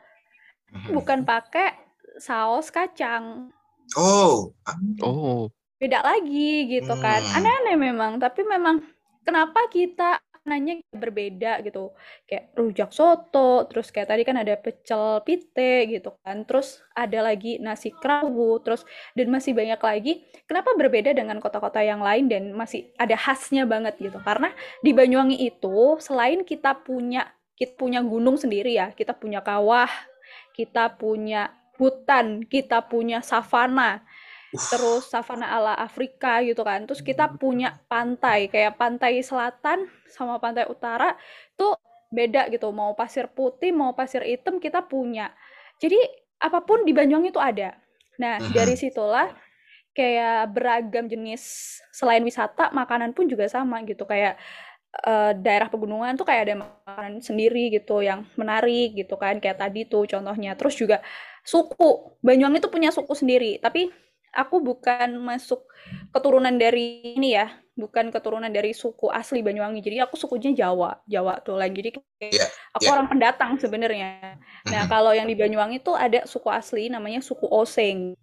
[0.90, 1.78] Bukan pakai
[2.18, 3.54] saus kacang
[3.96, 4.52] Oh.
[5.00, 5.48] Oh.
[5.78, 7.22] Beda lagi gitu kan.
[7.22, 7.36] Hmm.
[7.40, 8.82] Aneh-aneh memang, tapi memang
[9.22, 11.92] kenapa kita nanya berbeda gitu.
[12.24, 16.48] Kayak rujak soto, terus kayak tadi kan ada pecel pite gitu kan.
[16.48, 20.14] Terus ada lagi nasi kerawu, terus dan masih banyak lagi.
[20.48, 24.18] Kenapa berbeda dengan kota-kota yang lain dan masih ada khasnya banget gitu.
[24.24, 24.50] Karena
[24.82, 29.90] di Banyuwangi itu selain kita punya kita punya gunung sendiri ya, kita punya kawah,
[30.54, 34.02] kita punya hutan, kita punya savana,
[34.52, 36.84] terus savana ala Afrika gitu kan.
[36.90, 41.16] Terus kita punya pantai, kayak pantai selatan sama pantai utara
[41.54, 41.78] tuh
[42.10, 42.74] beda gitu.
[42.74, 45.32] Mau pasir putih, mau pasir hitam kita punya.
[45.78, 45.98] Jadi
[46.42, 47.78] apa pun di Banyuwangi itu ada.
[48.18, 49.30] Nah, dari situlah
[49.94, 54.06] kayak beragam jenis selain wisata, makanan pun juga sama gitu.
[54.06, 54.38] Kayak
[55.06, 59.86] uh, daerah pegunungan tuh kayak ada makanan sendiri gitu yang menarik gitu kan kayak tadi
[59.86, 61.04] tuh contohnya terus juga
[61.48, 62.20] suku.
[62.20, 63.88] Banyuwangi itu punya suku sendiri, tapi
[64.36, 65.64] aku bukan masuk
[66.12, 67.48] keturunan dari ini ya,
[67.80, 69.80] bukan keturunan dari suku asli Banyuwangi.
[69.80, 71.72] Jadi aku sukunya Jawa, Jawa tuh lain.
[71.72, 72.94] Jadi yeah, aku yeah.
[73.00, 74.36] orang pendatang sebenarnya.
[74.68, 74.92] Nah, mm-hmm.
[74.92, 78.20] kalau yang di Banyuwangi tuh ada suku asli namanya suku Oseng.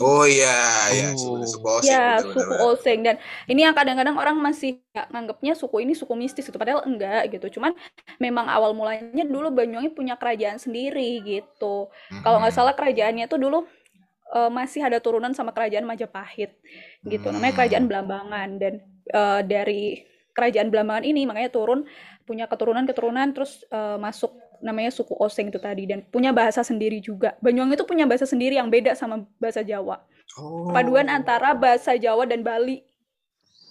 [0.00, 1.44] Oh iya, iya, oh.
[1.44, 1.92] suku Oseng.
[1.92, 3.16] Ya, suku Oseng dan
[3.48, 7.60] ini yang kadang-kadang orang masih ya, nganggapnya suku ini suku mistis gitu, padahal enggak gitu.
[7.60, 7.76] Cuman
[8.16, 11.92] memang awal mulanya dulu Banyuwangi punya kerajaan sendiri gitu.
[12.12, 12.22] Hmm.
[12.24, 13.64] Kalau nggak salah kerajaannya itu dulu
[14.32, 16.56] uh, masih ada turunan sama kerajaan Majapahit
[17.04, 17.26] gitu.
[17.28, 17.36] Hmm.
[17.40, 18.72] Namanya kerajaan Belambangan dan
[19.12, 21.84] uh, dari kerajaan Belambangan ini makanya turun
[22.24, 27.36] punya keturunan-keturunan terus uh, masuk namanya suku Oseng itu tadi dan punya bahasa sendiri juga.
[27.40, 30.04] Banyuwangi itu punya bahasa sendiri yang beda sama bahasa Jawa.
[30.38, 30.70] Oh.
[30.70, 32.84] Paduan antara bahasa Jawa dan Bali.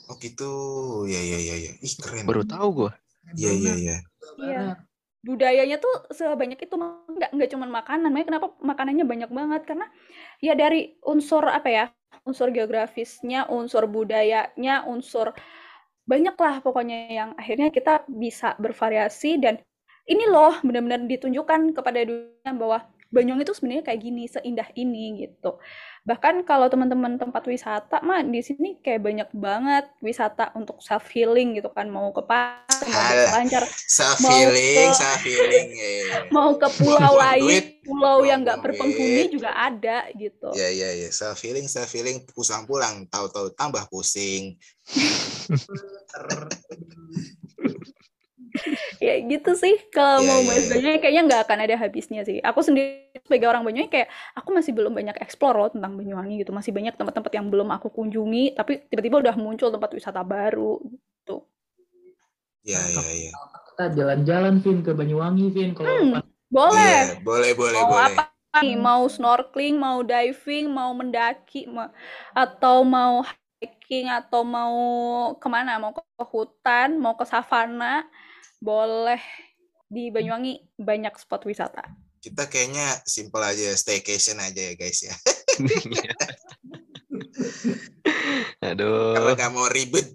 [0.09, 0.51] Oh gitu.
[1.05, 1.71] Ya ya ya ya.
[1.79, 2.25] Ih keren.
[2.25, 2.91] Baru tahu gua.
[3.37, 3.97] Iya iya iya.
[4.41, 4.61] Iya.
[5.21, 8.09] Budayanya tuh sebanyak itu nggak nggak cuma makanan.
[8.09, 9.85] Makanya kenapa makanannya banyak banget karena
[10.41, 11.85] ya dari unsur apa ya?
[12.25, 15.31] Unsur geografisnya, unsur budayanya, unsur
[16.09, 19.61] banyak lah pokoknya yang akhirnya kita bisa bervariasi dan
[20.09, 25.57] ini loh benar-benar ditunjukkan kepada dunia bahwa Banyuwangi itu sebenarnya kayak gini, seindah ini gitu.
[26.05, 31.57] Bahkan kalau teman-teman tempat wisata mah di sini kayak banyak banget wisata untuk self healing
[31.57, 35.67] gitu kan, mau ke pantai, mau ke lancar, self healing, self healing,
[36.29, 40.53] mau ke pulau lain, pulau yang nggak berpenghuni juga ada gitu.
[40.53, 44.53] Ya ya ya, self healing, self healing, pusang pulang, tahu-tahu tambah pusing.
[49.05, 52.37] ya gitu sih kalau yeah, mau bahas yeah, Banyuwangi kayaknya nggak akan ada habisnya sih.
[52.41, 56.51] Aku sendiri sebagai orang Banyuwangi kayak aku masih belum banyak explore loh tentang Banyuwangi gitu.
[56.51, 61.45] Masih banyak tempat-tempat yang belum aku kunjungi tapi tiba-tiba udah muncul tempat wisata baru gitu.
[62.65, 63.31] Iya iya iya.
[63.73, 67.17] Kita jalan-jalan Vin ke Banyuwangi Vin kalau hmm, boleh.
[67.17, 68.15] Yeah, boleh boleh mau boleh.
[68.17, 68.39] Apa?
[68.57, 71.93] nih mau snorkeling mau diving mau mendaki mau,
[72.33, 73.21] atau mau
[73.61, 74.75] hiking atau mau
[75.37, 76.01] ke mana mau ke
[76.33, 78.07] hutan mau ke savana
[78.59, 79.23] boleh
[79.87, 81.87] di Banyuwangi banyak spot wisata.
[82.19, 85.15] Kita kayaknya simple aja staycation aja ya guys ya.
[88.69, 89.15] Aduh.
[89.15, 90.11] Karena nggak mau ribet.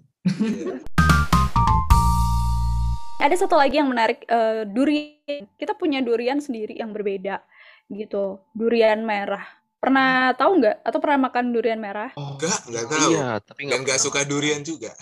[3.25, 5.49] Ada satu lagi yang menarik uh, durian.
[5.57, 7.41] Kita punya durian sendiri yang berbeda
[7.89, 8.45] gitu.
[8.53, 9.49] Durian merah.
[9.81, 10.85] Pernah tahu nggak?
[10.85, 12.13] Atau pernah makan durian merah?
[12.21, 13.11] Oh, enggak, enggak tahu.
[13.17, 14.93] Iya, tapi enggak, Dan nggak suka durian juga.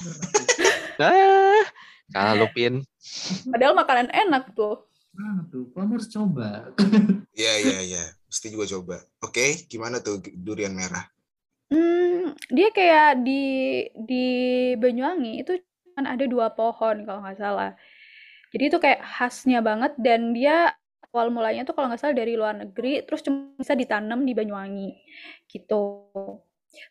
[1.02, 1.66] ah,
[2.12, 2.84] Kalah Lupin.
[3.48, 4.84] Padahal makanan enak tuh.
[5.12, 6.72] Nah, tuh, kamu harus coba.
[7.36, 8.04] Iya, iya, iya.
[8.28, 8.96] Mesti juga coba.
[9.20, 11.04] Oke, gimana tuh durian merah?
[11.72, 13.42] Hmm, dia kayak di
[13.92, 14.26] di
[14.76, 15.56] Banyuwangi itu
[15.96, 17.72] kan ada dua pohon kalau nggak salah.
[18.52, 20.76] Jadi itu kayak khasnya banget dan dia
[21.12, 24.96] awal mulanya tuh kalau nggak salah dari luar negeri, terus cuma bisa ditanam di Banyuwangi,
[25.48, 26.08] gitu.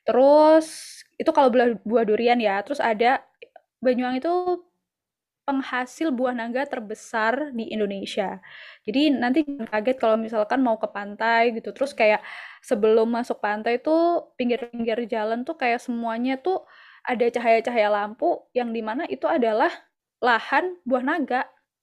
[0.05, 3.21] Terus itu kalau buah, buah durian ya, terus ada
[3.81, 4.33] Banyuwangi itu
[5.51, 8.39] penghasil buah naga terbesar di Indonesia.
[8.87, 12.23] Jadi nanti kaget kalau misalkan mau ke pantai gitu, terus kayak
[12.63, 16.63] sebelum masuk pantai tuh pinggir-pinggir jalan tuh kayak semuanya tuh
[17.03, 19.69] ada cahaya-cahaya lampu yang di mana itu adalah
[20.23, 21.41] lahan buah naga.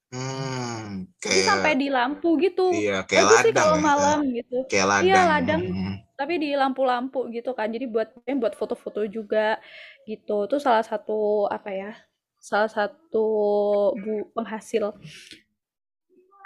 [0.08, 2.72] Hmm, Jadi sampai di lampu gitu.
[2.72, 3.84] Iya, kayak Bagus sih ladang kalau ya.
[3.84, 4.56] malam gitu.
[4.72, 5.04] Kayak ladang.
[5.04, 5.60] Iya, ladang.
[5.68, 5.94] Hmm.
[6.16, 7.68] Tapi di lampu-lampu gitu kan.
[7.68, 9.60] Jadi buat buat foto-foto juga
[10.08, 10.48] gitu.
[10.48, 11.90] Itu salah satu apa ya?
[12.38, 13.26] Salah satu
[13.98, 14.94] bu penghasil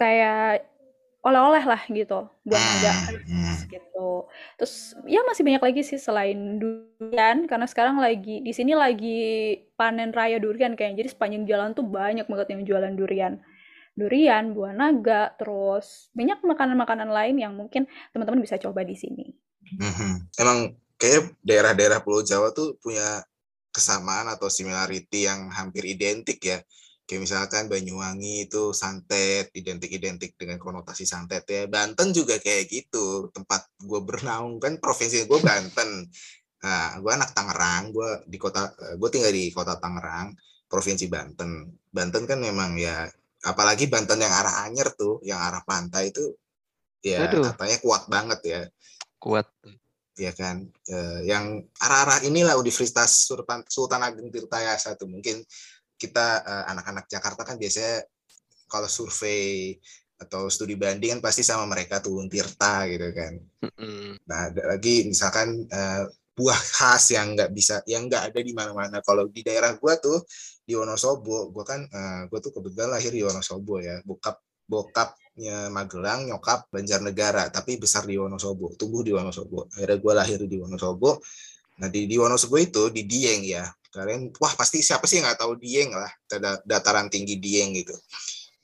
[0.00, 0.66] kayak
[1.22, 3.56] oleh-oleh lah gitu buah naga Hmm, hmm.
[3.70, 4.26] gitu.
[4.58, 10.10] Terus ya masih banyak lagi sih selain durian karena sekarang lagi di sini lagi panen
[10.10, 11.06] raya durian kayaknya.
[11.06, 13.38] Jadi sepanjang jalan tuh banyak banget yang jualan durian.
[13.92, 17.84] Durian, buah naga, terus banyak makanan-makanan lain yang mungkin
[18.16, 19.36] teman-teman bisa coba di sini.
[19.78, 20.32] Mhm.
[20.40, 23.20] Emang kayak daerah-daerah Pulau Jawa tuh punya
[23.72, 26.60] kesamaan atau similarity yang hampir identik ya.
[27.02, 31.66] Kayak misalkan Banyuwangi itu santet, identik-identik dengan konotasi santet ya.
[31.66, 33.32] Banten juga kayak gitu.
[33.34, 36.06] Tempat gue bernaung kan provinsi gue Banten.
[36.62, 40.30] Nah, gue anak Tangerang, gue di kota, gue tinggal di kota Tangerang,
[40.70, 41.66] provinsi Banten.
[41.90, 43.10] Banten kan memang ya,
[43.42, 46.22] apalagi Banten yang arah Anyer tuh, yang arah pantai itu,
[47.02, 47.42] ya Aduh.
[47.50, 48.60] katanya kuat banget ya
[49.22, 49.46] Kuat.
[50.16, 50.66] Ya kan?
[50.88, 55.08] Eh, yang arah-arah inilah Universitas Sultan, Sultan Ageng Tirtayasa tuh.
[55.08, 55.40] Mungkin
[55.96, 58.04] kita eh, anak-anak Jakarta kan biasanya
[58.68, 59.76] kalau survei
[60.22, 63.34] atau studi banding kan pasti sama mereka tuh Untirta gitu kan.
[63.66, 64.22] Mm-mm.
[64.22, 69.02] nah ada lagi misalkan eh, buah khas yang nggak bisa yang nggak ada di mana-mana.
[69.04, 70.24] Kalau di daerah gua tuh
[70.62, 74.00] di Wonosobo gua kan eh, gua tuh kebetulan lahir di Wonosobo ya.
[74.06, 75.21] Bokap bokapnya
[75.72, 79.64] Magelang nyokap Banjarnegara tapi besar di Wonosobo tumbuh di Wonosobo.
[79.72, 81.24] Akhirnya gua lahir di Wonosobo.
[81.80, 83.64] Nah di, di Wonosobo itu di Dieng ya.
[83.92, 86.08] Kalian wah pasti siapa sih yang nggak tahu Dieng lah
[86.64, 87.96] dataran tinggi Dieng gitu.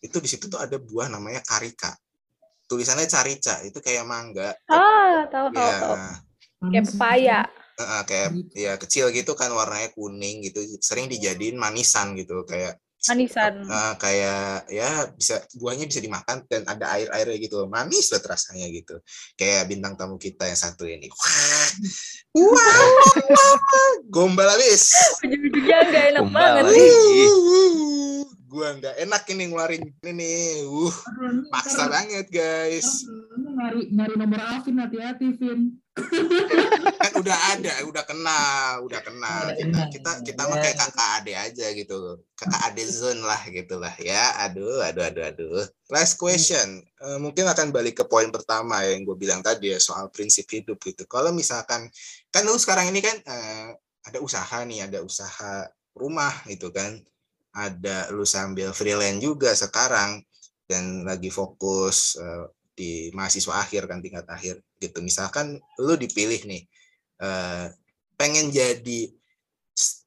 [0.01, 1.97] Itu di situ tuh ada buah namanya karika.
[2.69, 4.53] Tulisannya carica itu kayak mangga.
[4.69, 5.97] Ah, tahu tahu ya tahu.
[6.69, 7.39] Kayak pepaya.
[7.79, 8.29] Heeh, kayak
[8.59, 13.63] ya kecil gitu kan warnanya kuning gitu sering dijadiin manisan gitu kayak Manisan.
[13.63, 18.67] eh, kayak ya bisa buahnya bisa dimakan dan ada air airnya gitu manis banget rasanya
[18.75, 18.99] gitu.
[19.39, 21.07] Kayak bintang tamu kita yang satu ini.
[21.07, 21.69] Wah
[22.35, 22.83] wah
[24.11, 24.93] gombal habis.
[25.23, 26.75] Ujung-ujungnya nggak enak Kumbal banget lagi.
[26.75, 27.27] sih.
[27.31, 30.43] Uh, gua nggak enak ini ngeluarin ini nih.
[30.67, 30.95] Uh
[31.55, 33.07] paksa banget guys
[33.59, 35.75] nyari nyari nomor Alvin hati-hati Vin.
[37.03, 39.43] Kan udah ada udah kenal udah kenal.
[39.51, 39.87] Udah kita kenal.
[39.91, 42.23] kita kita mah kayak kakak ade aja gitu.
[42.39, 44.47] Kakak ade zone lah gitulah ya.
[44.47, 45.67] Aduh aduh aduh aduh.
[45.91, 46.87] Last question.
[46.87, 50.79] Eh, mungkin akan balik ke poin pertama yang gue bilang tadi ya soal prinsip hidup
[50.79, 51.03] gitu.
[51.11, 51.91] Kalau misalkan
[52.31, 53.75] kan lu sekarang ini kan eh,
[54.07, 55.67] ada usaha nih ada usaha
[55.99, 56.95] rumah gitu kan.
[57.59, 60.23] Ada lu sambil freelance juga sekarang
[60.71, 62.47] dan lagi fokus eh,
[62.79, 65.03] di mahasiswa akhir kan tingkat akhir gitu.
[65.03, 66.63] Misalkan lu dipilih nih
[67.19, 67.67] eh,
[68.15, 69.01] pengen jadi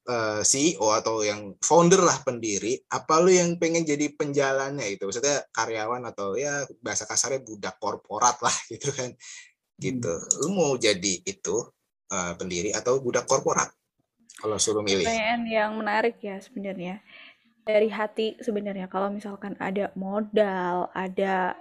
[0.08, 5.04] eh, CEO atau yang founder lah pendiri apa lu yang pengen jadi penjalannya itu?
[5.04, 9.12] Maksudnya karyawan atau ya bahasa kasarnya budak korporat lah gitu kan.
[9.76, 10.14] Gitu.
[10.40, 11.56] Lu mau jadi itu
[12.08, 13.68] eh, pendiri atau budak korporat?
[14.32, 15.04] Kalau suruh milih.
[15.04, 17.04] Pertanyaan yang menarik ya sebenarnya.
[17.62, 21.54] Dari hati sebenarnya kalau misalkan ada modal, ada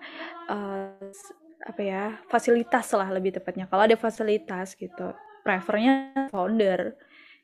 [1.13, 3.69] s- apa ya, fasilitas lah lebih tepatnya.
[3.69, 5.13] Kalau ada fasilitas gitu,
[5.45, 6.97] prefernya founder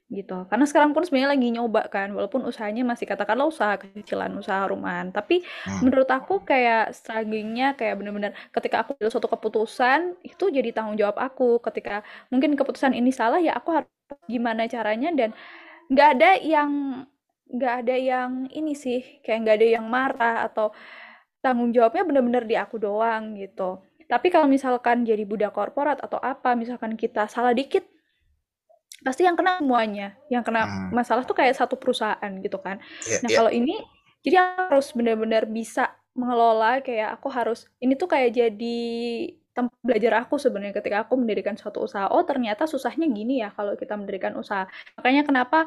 [0.10, 0.48] gitu.
[0.50, 5.12] Karena sekarang pun sebenarnya lagi nyoba kan, walaupun usahanya masih katakanlah usaha kecilan, usaha rumahan.
[5.14, 5.84] Tapi Hmm.
[5.84, 11.18] menurut aku kayak strugglingnya kayak bener-bener ketika aku ambil suatu keputusan itu jadi tanggung jawab
[11.20, 11.60] aku.
[11.62, 12.02] Ketika
[12.34, 13.90] mungkin keputusan ini salah ya aku harus
[14.32, 15.30] gimana caranya dan
[15.92, 16.72] nggak ada yang
[17.56, 20.72] nggak ada yang ini sih kayak nggak ada yang marah atau
[21.44, 23.82] tanggung jawabnya bener-bener di aku doang gitu.
[24.08, 27.84] Tapi kalau misalkan jadi budak korporat atau apa, misalkan kita salah dikit,
[29.06, 30.18] pasti yang kena semuanya.
[30.32, 30.90] Yang kena Hmm.
[30.92, 32.82] masalah tuh kayak satu perusahaan gitu kan.
[33.06, 33.38] Ya, Nah, ya.
[33.38, 33.76] kalau ini
[34.26, 38.80] jadi harus benar-benar bisa mengelola kayak aku harus ini tuh kayak jadi
[39.54, 42.10] tempat belajar aku sebenarnya ketika aku mendirikan suatu usaha.
[42.14, 44.66] Oh, ternyata susahnya gini ya kalau kita mendirikan usaha.
[44.98, 45.66] Makanya kenapa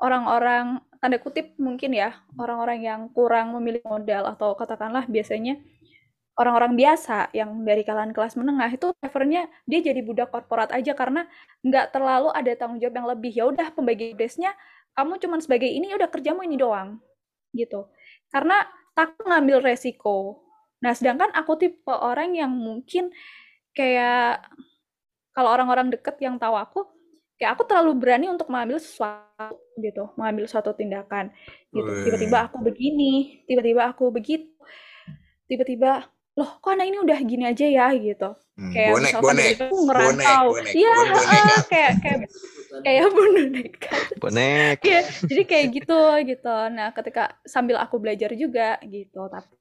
[0.00, 5.56] orang-orang tanda kutip mungkin ya, orang-orang yang kurang memiliki modal atau katakanlah biasanya
[6.36, 11.28] orang-orang biasa yang dari kalangan kelas menengah itu prefernya dia jadi budak korporat aja karena
[11.60, 13.32] nggak terlalu ada tanggung jawab yang lebih.
[13.32, 14.52] Ya udah pembagi tugasnya
[14.96, 17.00] kamu cuman sebagai ini ya udah kerjamu ini doang
[17.52, 17.88] gitu.
[18.32, 18.64] Karena
[18.96, 20.44] takut ngambil resiko.
[20.80, 23.12] Nah, sedangkan aku tipe orang yang mungkin
[23.76, 24.40] kayak
[25.36, 26.80] kalau orang-orang deket yang tahu aku
[27.40, 31.32] kayak aku terlalu berani untuk mengambil sesuatu gitu, mengambil suatu tindakan
[31.72, 31.88] gitu.
[32.04, 34.52] Tiba-tiba aku begini, tiba-tiba aku begitu,
[35.48, 36.04] tiba-tiba
[36.36, 38.36] loh kok anak ini udah gini aja ya gitu.
[38.60, 40.94] Hmm, Kayak bonek, misalkan bonek, tiba-tiba aku ngerantau, iya
[41.72, 42.18] kayak kayak
[42.84, 43.72] kayak bonek.
[44.20, 44.76] Bonek.
[44.84, 46.56] Iya, jadi kayak gitu gitu.
[46.76, 49.56] Nah, ketika sambil aku belajar juga gitu, tapi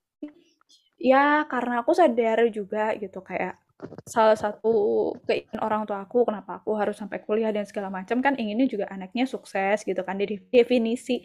[0.99, 3.55] ya karena aku sadar juga gitu kayak
[4.07, 4.71] salah satu
[5.27, 8.85] keinginan orang tua aku kenapa aku harus sampai kuliah dan segala macam kan inginnya juga
[8.91, 10.15] anaknya sukses gitu kan.
[10.19, 11.23] Jadi definisi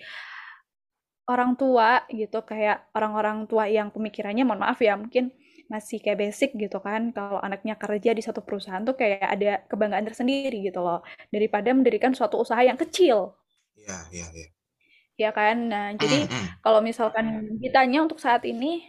[1.33, 1.91] orang tua
[2.21, 5.25] gitu kayak orang-orang tua yang pemikirannya mohon maaf ya mungkin
[5.73, 10.05] masih kayak basic gitu kan kalau anaknya kerja di satu perusahaan tuh kayak ada kebanggaan
[10.09, 11.01] tersendiri gitu loh
[11.33, 13.33] daripada mendirikan suatu usaha yang kecil
[13.81, 14.47] Iya, iya, iya.
[15.15, 16.47] ya kan nah jadi Hmm, hmm.
[16.65, 17.27] kalau misalkan
[17.63, 18.83] ditanya untuk saat ini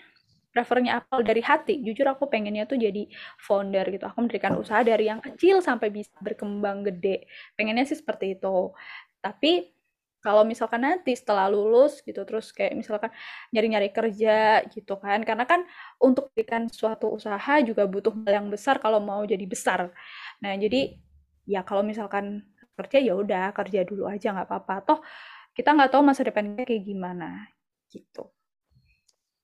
[0.56, 1.84] prefernya apa dari hati.
[1.84, 3.04] Jujur aku pengennya tuh jadi
[3.44, 4.08] founder gitu.
[4.08, 7.28] Aku mendirikan usaha dari yang kecil sampai bisa berkembang gede.
[7.60, 8.72] Pengennya sih seperti itu.
[9.20, 9.76] Tapi
[10.24, 13.12] kalau misalkan nanti setelah lulus gitu terus kayak misalkan
[13.52, 15.20] nyari-nyari kerja gitu kan.
[15.28, 15.68] Karena kan
[16.00, 19.91] untuk mendirikan suatu usaha juga butuh modal yang besar kalau mau jadi besar.
[20.39, 20.96] Nah jadi
[21.46, 22.48] ya kalau misalkan
[22.80, 24.76] kerja ya udah kerja dulu aja nggak apa-apa.
[24.88, 25.00] Toh
[25.56, 27.48] kita nggak tahu masa depannya kayak gimana
[27.88, 28.35] gitu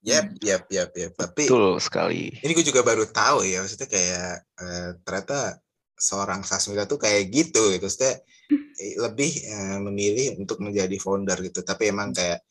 [0.02, 1.14] Yap, yap, yap, yap.
[1.14, 2.34] Tapi Betul sekali.
[2.42, 5.62] ini gue juga baru tahu ya, maksudnya kayak eh, ternyata
[5.94, 8.18] seorang Sasmita tuh kayak gitu gitu, maksudnya
[8.82, 11.62] eh, lebih eh, memilih untuk menjadi founder gitu.
[11.62, 12.42] Tapi emang kayak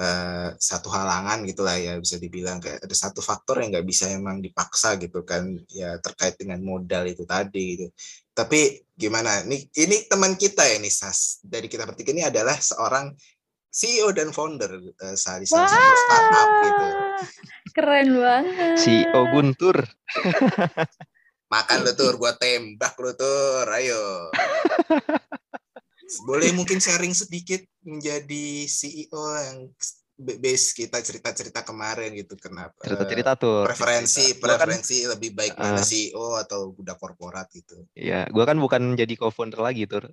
[0.00, 4.40] eh, satu halangan gitulah ya bisa dibilang kayak ada satu faktor yang nggak bisa emang
[4.40, 7.86] dipaksa gitu kan, ya terkait dengan modal itu tadi gitu.
[8.32, 9.44] Tapi gimana?
[9.44, 11.44] Nih ini teman kita ya nih Sas.
[11.44, 13.12] Dari kita bertiga ini adalah seorang
[13.74, 16.84] CEO dan founder eh, salah di salah satu startup gitu.
[17.74, 19.82] keren banget CEO Guntur.
[21.44, 24.30] Makan lu tur, gua tembak lu tur, ayo.
[26.22, 29.58] Boleh mungkin sharing sedikit menjadi CEO yang
[30.14, 32.78] base kita cerita-cerita kemarin gitu kenapa?
[32.78, 33.66] Cerita-cerita tuh.
[33.66, 35.82] Preferensi, Gua kan- preferensi lebih baik mana Ah.
[35.82, 37.82] CEO atau budak korporat gitu.
[37.98, 40.06] Ya, gua kan bukan jadi co-founder lagi, Tur.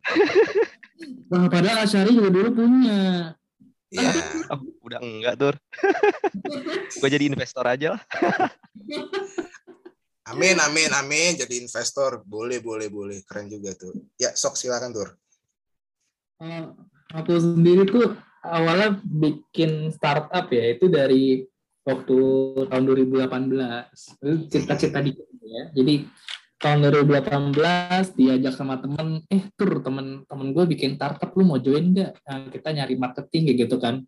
[1.29, 3.37] Wah, padahal Asyari juga dulu punya.
[3.91, 4.07] Ya,
[4.47, 5.55] Oh, udah enggak, Tur.
[7.03, 8.01] gua jadi investor aja lah.
[10.31, 11.35] amin, amin, amin.
[11.35, 13.19] Jadi investor, boleh, boleh, boleh.
[13.27, 13.91] Keren juga tuh.
[14.15, 15.09] Ya, sok silakan tur.
[16.39, 16.71] Eh,
[17.11, 21.45] aku sendiri tuh awalnya bikin startup ya itu dari
[21.85, 22.17] waktu
[22.65, 26.05] tahun 2018 itu cerita-cerita dikit ya jadi
[26.61, 31.89] tahun 2018 diajak sama temen eh tur temen temen gue bikin startup lu mau join
[31.89, 32.21] nggak?
[32.21, 34.05] Nah, kita nyari marketing kayak gitu kan.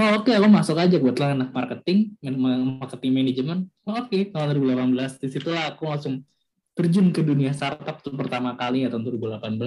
[0.00, 0.96] Oh oke aku masuk aja.
[0.96, 3.58] Buat lah anak marketing man- marketing manajemen.
[3.84, 6.24] Oh, oke tahun 2018 di situlah aku langsung
[6.72, 9.60] terjun ke dunia startup tuh pertama kali ya tahun 2018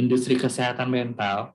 [0.00, 1.52] industri kesehatan mental.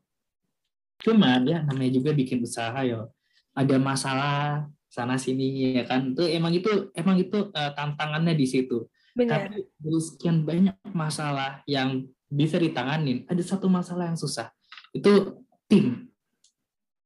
[1.02, 3.10] Cuman ya namanya juga bikin usaha ya
[3.58, 6.14] ada masalah sana sini ya kan.
[6.14, 8.86] Itu emang itu emang itu eh, tantangannya di situ.
[9.20, 14.48] Benar Tapi dari sekian banyak masalah yang bisa ditanganin, ada satu masalah yang susah.
[14.96, 16.10] Itu tim,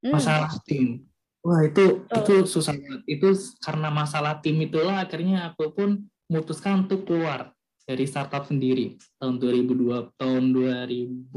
[0.04, 1.08] Hmm, masalah tim.
[1.40, 2.44] Wah, itu Betul.
[2.44, 3.02] itu susah banget.
[3.08, 3.32] Itu
[3.64, 5.90] karena masalah tim itulah akhirnya aku pun
[6.28, 7.56] memutuskan untuk keluar
[7.88, 11.36] dari startup sendiri tahun 2002 tahun 2020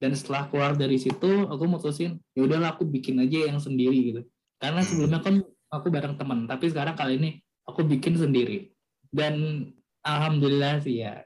[0.00, 4.22] dan setelah keluar dari situ aku mutusin ya udahlah aku bikin aja yang sendiri gitu
[4.56, 7.30] karena sebelumnya kan aku bareng teman tapi sekarang kali ini
[7.68, 8.72] aku bikin sendiri
[9.10, 9.64] dan
[10.02, 11.22] alhamdulillah sih ya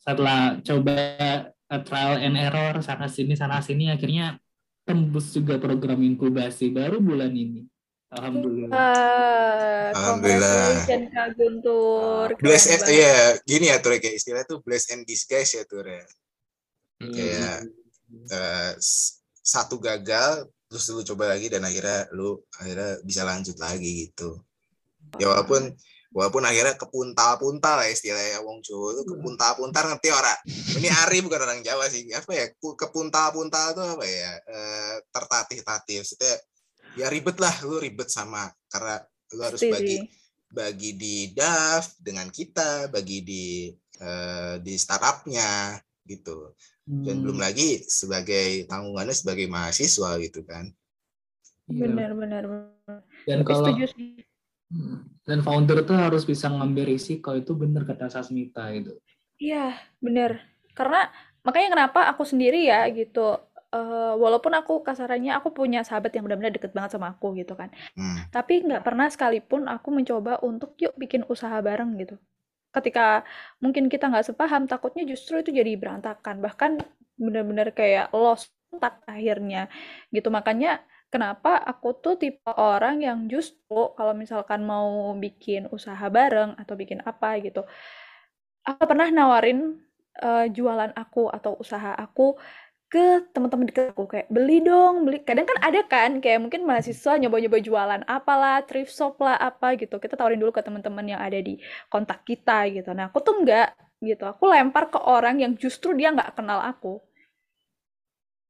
[0.00, 0.96] setelah coba
[1.68, 4.36] uh, trial and error sana sini sana sini akhirnya
[4.84, 7.64] tembus juga program inkubasi baru bulan ini
[8.12, 8.72] alhamdulillah
[9.94, 10.86] Alhamdulillah.
[10.90, 12.34] Kak Guntur.
[12.42, 16.02] Bless and, ya gini ya tur kayak istilah tuh bless and disguise ya tur ya.
[16.98, 17.70] Kayak
[18.26, 24.10] eh, s- satu gagal terus lu coba lagi dan akhirnya lu akhirnya bisa lanjut lagi
[24.10, 24.42] gitu.
[25.22, 25.70] Ya walaupun
[26.14, 30.34] walaupun akhirnya kepuntal-puntal ya istilahnya wong Jawa itu kepuntal-puntal ngerti ora?
[30.78, 32.06] Ini Ari bukan orang Jawa sih.
[32.14, 32.46] Apa ya?
[32.54, 34.32] Kepuntal-puntal itu apa ya?
[34.46, 35.96] Eh, tertatih-tatih.
[36.06, 36.34] Maksudnya
[36.94, 39.02] ya ribet lah lu ribet sama karena
[39.34, 40.06] lu harus bagi
[40.54, 46.54] bagi di DAF dengan kita, bagi di eh, di startupnya gitu.
[46.84, 50.68] Dan Hmm, belum lagi sebagai tanggungannya sebagai mahasiswa gitu kan.
[51.72, 51.88] iya.
[51.88, 53.00] Benar, benar, benar.
[53.24, 54.33] dan Tapi kalau setuju sih.
[54.72, 54.96] Hmm.
[55.28, 58.92] dan founder tuh harus bisa ngambil risiko itu bener kata Sasmita itu
[59.42, 60.30] Iya, benar.
[60.78, 61.10] Karena
[61.46, 63.20] makanya kenapa aku sendiri ya gitu.
[63.74, 67.68] eh, walaupun aku kasarannya aku punya sahabat yang benar-benar deket banget sama aku gitu kan.
[67.98, 68.22] Hmm.
[68.34, 72.16] Tapi nggak pernah sekalipun aku mencoba untuk yuk bikin usaha bareng gitu.
[72.76, 73.24] ketika
[73.62, 76.72] mungkin kita nggak sepaham, takutnya justru itu jadi berantakan, bahkan
[77.16, 78.52] benar-benar kayak lost
[78.82, 79.70] tak akhirnya,
[80.14, 80.28] gitu.
[80.34, 80.82] Makanya
[81.14, 87.00] kenapa aku tuh tipe orang yang justru kalau misalkan mau bikin usaha bareng atau bikin
[87.10, 87.62] apa gitu,
[88.68, 89.58] aku pernah nawarin,
[90.22, 92.36] uh, jualan aku atau usaha aku
[92.92, 95.18] ke teman-teman dekat aku kayak beli dong beli.
[95.28, 99.98] Kadang kan ada kan kayak mungkin mahasiswa nyoba-nyoba jualan apalah thrift shop lah apa gitu
[99.98, 101.58] kita tawarin dulu ke teman-teman yang ada di
[101.90, 102.90] kontak kita gitu.
[102.94, 107.00] Nah aku tuh enggak gitu aku lempar ke orang yang justru dia nggak kenal aku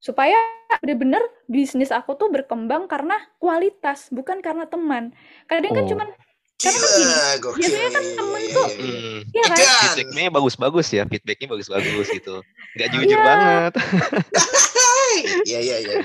[0.05, 0.37] supaya
[0.85, 5.17] bener-bener bisnis aku tuh berkembang karena kualitas bukan karena teman
[5.49, 5.81] kadang kan oh.
[5.81, 6.09] kan cuman
[6.61, 7.15] karena kan gini,
[7.61, 9.19] biasanya kan temen tuh, hmm.
[9.37, 9.59] ya kan?
[9.59, 12.41] Feedbacknya bagus-bagus ya, feedbacknya bagus-bagus gitu.
[12.79, 13.25] Gak jujur ya.
[13.27, 13.73] banget.
[15.47, 15.97] Iya, iya, iya.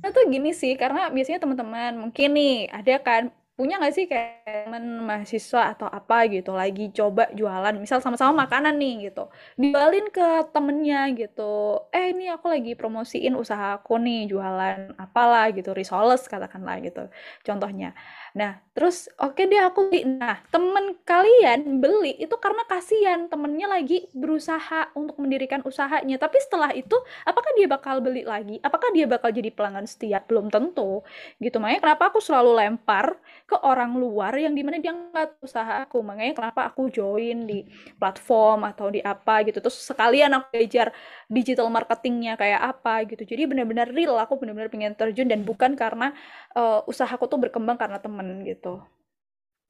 [0.00, 3.28] Nah tuh gini sih, karena biasanya teman-teman mungkin nih ada kan
[3.58, 8.78] punya nggak sih kayak temen mahasiswa atau apa gitu lagi coba jualan misal sama-sama makanan
[8.78, 9.26] nih gitu
[9.58, 11.42] dibalin ke temennya gitu
[11.90, 17.10] eh ini aku lagi promosiin usaha aku nih jualan apalah gitu risoles katakanlah gitu.
[17.42, 17.98] Contohnya
[18.36, 20.04] Nah, terus oke okay deh aku beli.
[20.04, 26.20] Nah, temen kalian beli itu karena kasihan temennya lagi berusaha untuk mendirikan usahanya.
[26.20, 28.60] Tapi setelah itu, apakah dia bakal beli lagi?
[28.60, 30.20] Apakah dia bakal jadi pelanggan setia?
[30.24, 31.00] Belum tentu.
[31.40, 31.56] Gitu.
[31.56, 33.16] Makanya kenapa aku selalu lempar
[33.48, 36.04] ke orang luar yang di mana dia nggak usaha aku.
[36.04, 37.64] Makanya kenapa aku join di
[37.96, 39.64] platform atau di apa gitu.
[39.64, 40.92] Terus sekalian aku belajar
[41.32, 43.24] digital marketingnya kayak apa gitu.
[43.24, 44.20] Jadi benar-benar real.
[44.20, 46.12] Aku benar-benar pengen terjun dan bukan karena
[46.54, 48.82] uh, usahaku tuh berkembang karena temen gitu.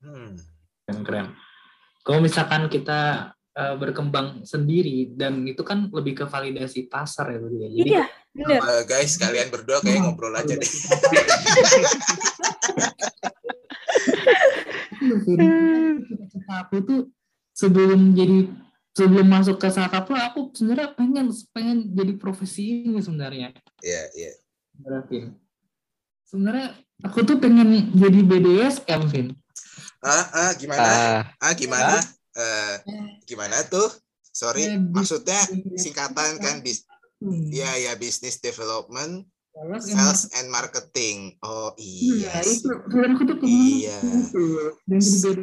[0.00, 0.40] Hmm.
[0.88, 1.36] Keren keren.
[2.00, 7.68] Kalau misalkan kita uh, berkembang sendiri dan itu kan lebih ke validasi pasar ya ya.
[7.68, 8.60] Jadi iya, benar.
[8.64, 10.72] Uh, guys, kalian berdua kayak ngobrol aja deh.
[16.48, 17.12] aku tuh
[17.52, 18.48] sebelum jadi
[18.96, 23.52] sebelum masuk ke startup aku sebenarnya pengen pengen jadi profesi ini sebenarnya.
[23.84, 24.32] Iya, yeah, iya.
[25.12, 25.36] Yeah.
[26.24, 29.26] Sebenarnya Aku tuh pengen jadi BDSM, Vin.
[30.02, 30.82] Ah, ah gimana?
[30.82, 31.94] Ah, ah gimana?
[32.34, 32.74] Uh,
[33.26, 33.86] gimana tuh?
[34.30, 35.38] Sorry, ya, maksudnya
[35.74, 36.86] singkatan kan bis
[37.18, 37.50] hmm.
[37.50, 39.26] ya ya business development
[39.82, 41.34] sales and marketing.
[41.42, 42.30] Oh iya.
[42.30, 43.98] Iya, itu aku tuh Iya.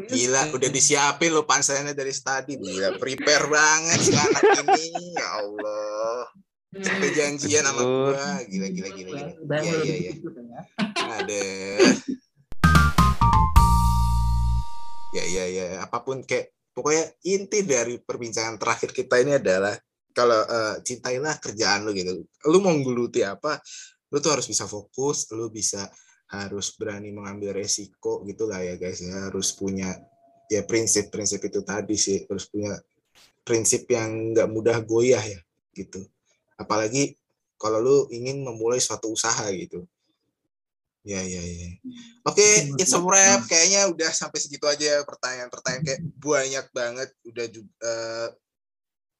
[0.07, 2.55] Gila, udah disiapin lo panselnya dari tadi.
[2.55, 4.87] Gila, prepare banget si anak ini.
[5.19, 6.31] Ya Allah.
[6.75, 8.43] Sampai janjian sama gua.
[8.51, 9.09] Gila, gila, gila.
[9.15, 9.57] gila.
[9.63, 10.11] Iya, iya, iya.
[10.99, 11.43] Ada.
[15.15, 15.65] Ya, ya, ya.
[15.87, 19.71] Apa pun kayak pokoknya inti dari perbincangan terakhir kita ini adalah
[20.11, 22.27] kalau uh, cintailah kerjaan lu gitu.
[22.51, 23.55] Lu mau geluti apa,
[24.11, 25.87] lu tuh harus bisa fokus, lu bisa
[26.35, 29.93] harus berani mengambil resiko gitu lah ya guys ya harus punya
[30.49, 32.73] ya prinsip-prinsip itu tadi sih harus punya
[33.45, 35.39] prinsip yang nggak mudah goyah ya
[35.77, 36.01] gitu
[36.55, 37.15] apalagi
[37.55, 39.87] kalau lu ingin memulai suatu usaha gitu.
[41.05, 41.69] Ya ya ya
[42.25, 43.45] oke okay, it's a wrap.
[43.45, 45.85] Kayaknya udah sampai segitu aja pertanyaan-pertanyaan.
[45.85, 47.09] Kayak banyak banget.
[47.21, 48.27] Udah juga uh,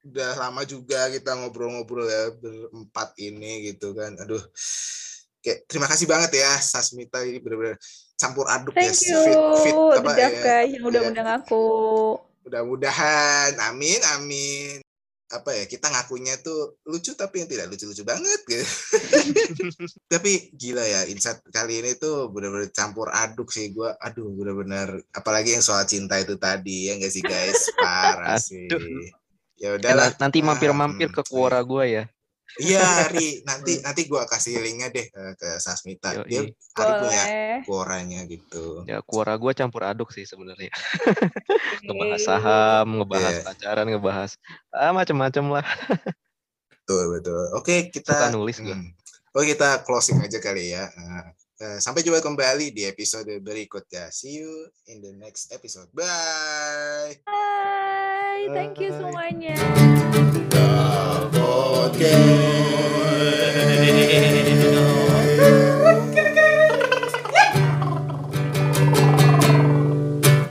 [0.05, 4.17] udah lama juga kita ngobrol-ngobrol ya berempat ini gitu kan.
[4.17, 4.41] Aduh.
[5.45, 7.21] Kayak terima kasih banget ya Sasmita.
[7.21, 7.77] Ini benar-benar
[8.17, 9.21] campur aduk Thank ya you.
[9.21, 9.37] fit
[9.69, 11.07] fit apa ya, yang udah ya.
[11.13, 11.65] undang aku.
[12.49, 13.53] Mudah-mudahan.
[13.61, 14.84] Amin amin
[15.41, 18.65] apa ya kita ngakunya tuh lucu tapi yang tidak lucu-lucu banget gitu.
[20.13, 25.59] tapi gila ya insight kali ini tuh benar-benar campur aduk sih gue aduh benar-benar apalagi
[25.59, 27.69] yang soal cinta itu tadi ya enggak sih guys?
[27.75, 28.71] Parah sih.
[29.55, 30.15] Ya udahlah.
[30.19, 32.03] nanti mampir-mampir ke kuora gue ya
[32.61, 33.39] Iya, Ri.
[33.49, 36.23] Nanti nanti gua kasih linknya deh ke Sasmita.
[36.23, 37.23] Dia Ari punya
[37.67, 38.87] kuoranya gitu.
[38.87, 40.71] Ya, kuora gua campur aduk sih sebenarnya.
[41.85, 43.45] ngebahas saham, ngebahas yeah.
[43.45, 44.31] pacaran, ngebahas
[44.71, 45.67] ah, macam-macam lah.
[46.83, 47.43] betul, betul.
[47.59, 48.77] Oke, kita Suka nulis gua.
[48.77, 48.89] Hmm.
[49.35, 50.87] Oke, kita closing aja kali ya.
[51.59, 54.07] Uh, sampai jumpa kembali di episode berikutnya.
[54.11, 55.91] See you in the next episode.
[55.91, 57.19] Bye.
[57.27, 58.47] Bye.
[58.51, 59.55] Thank you semuanya.
[60.51, 60.74] The
[61.55, 62.55] podcast.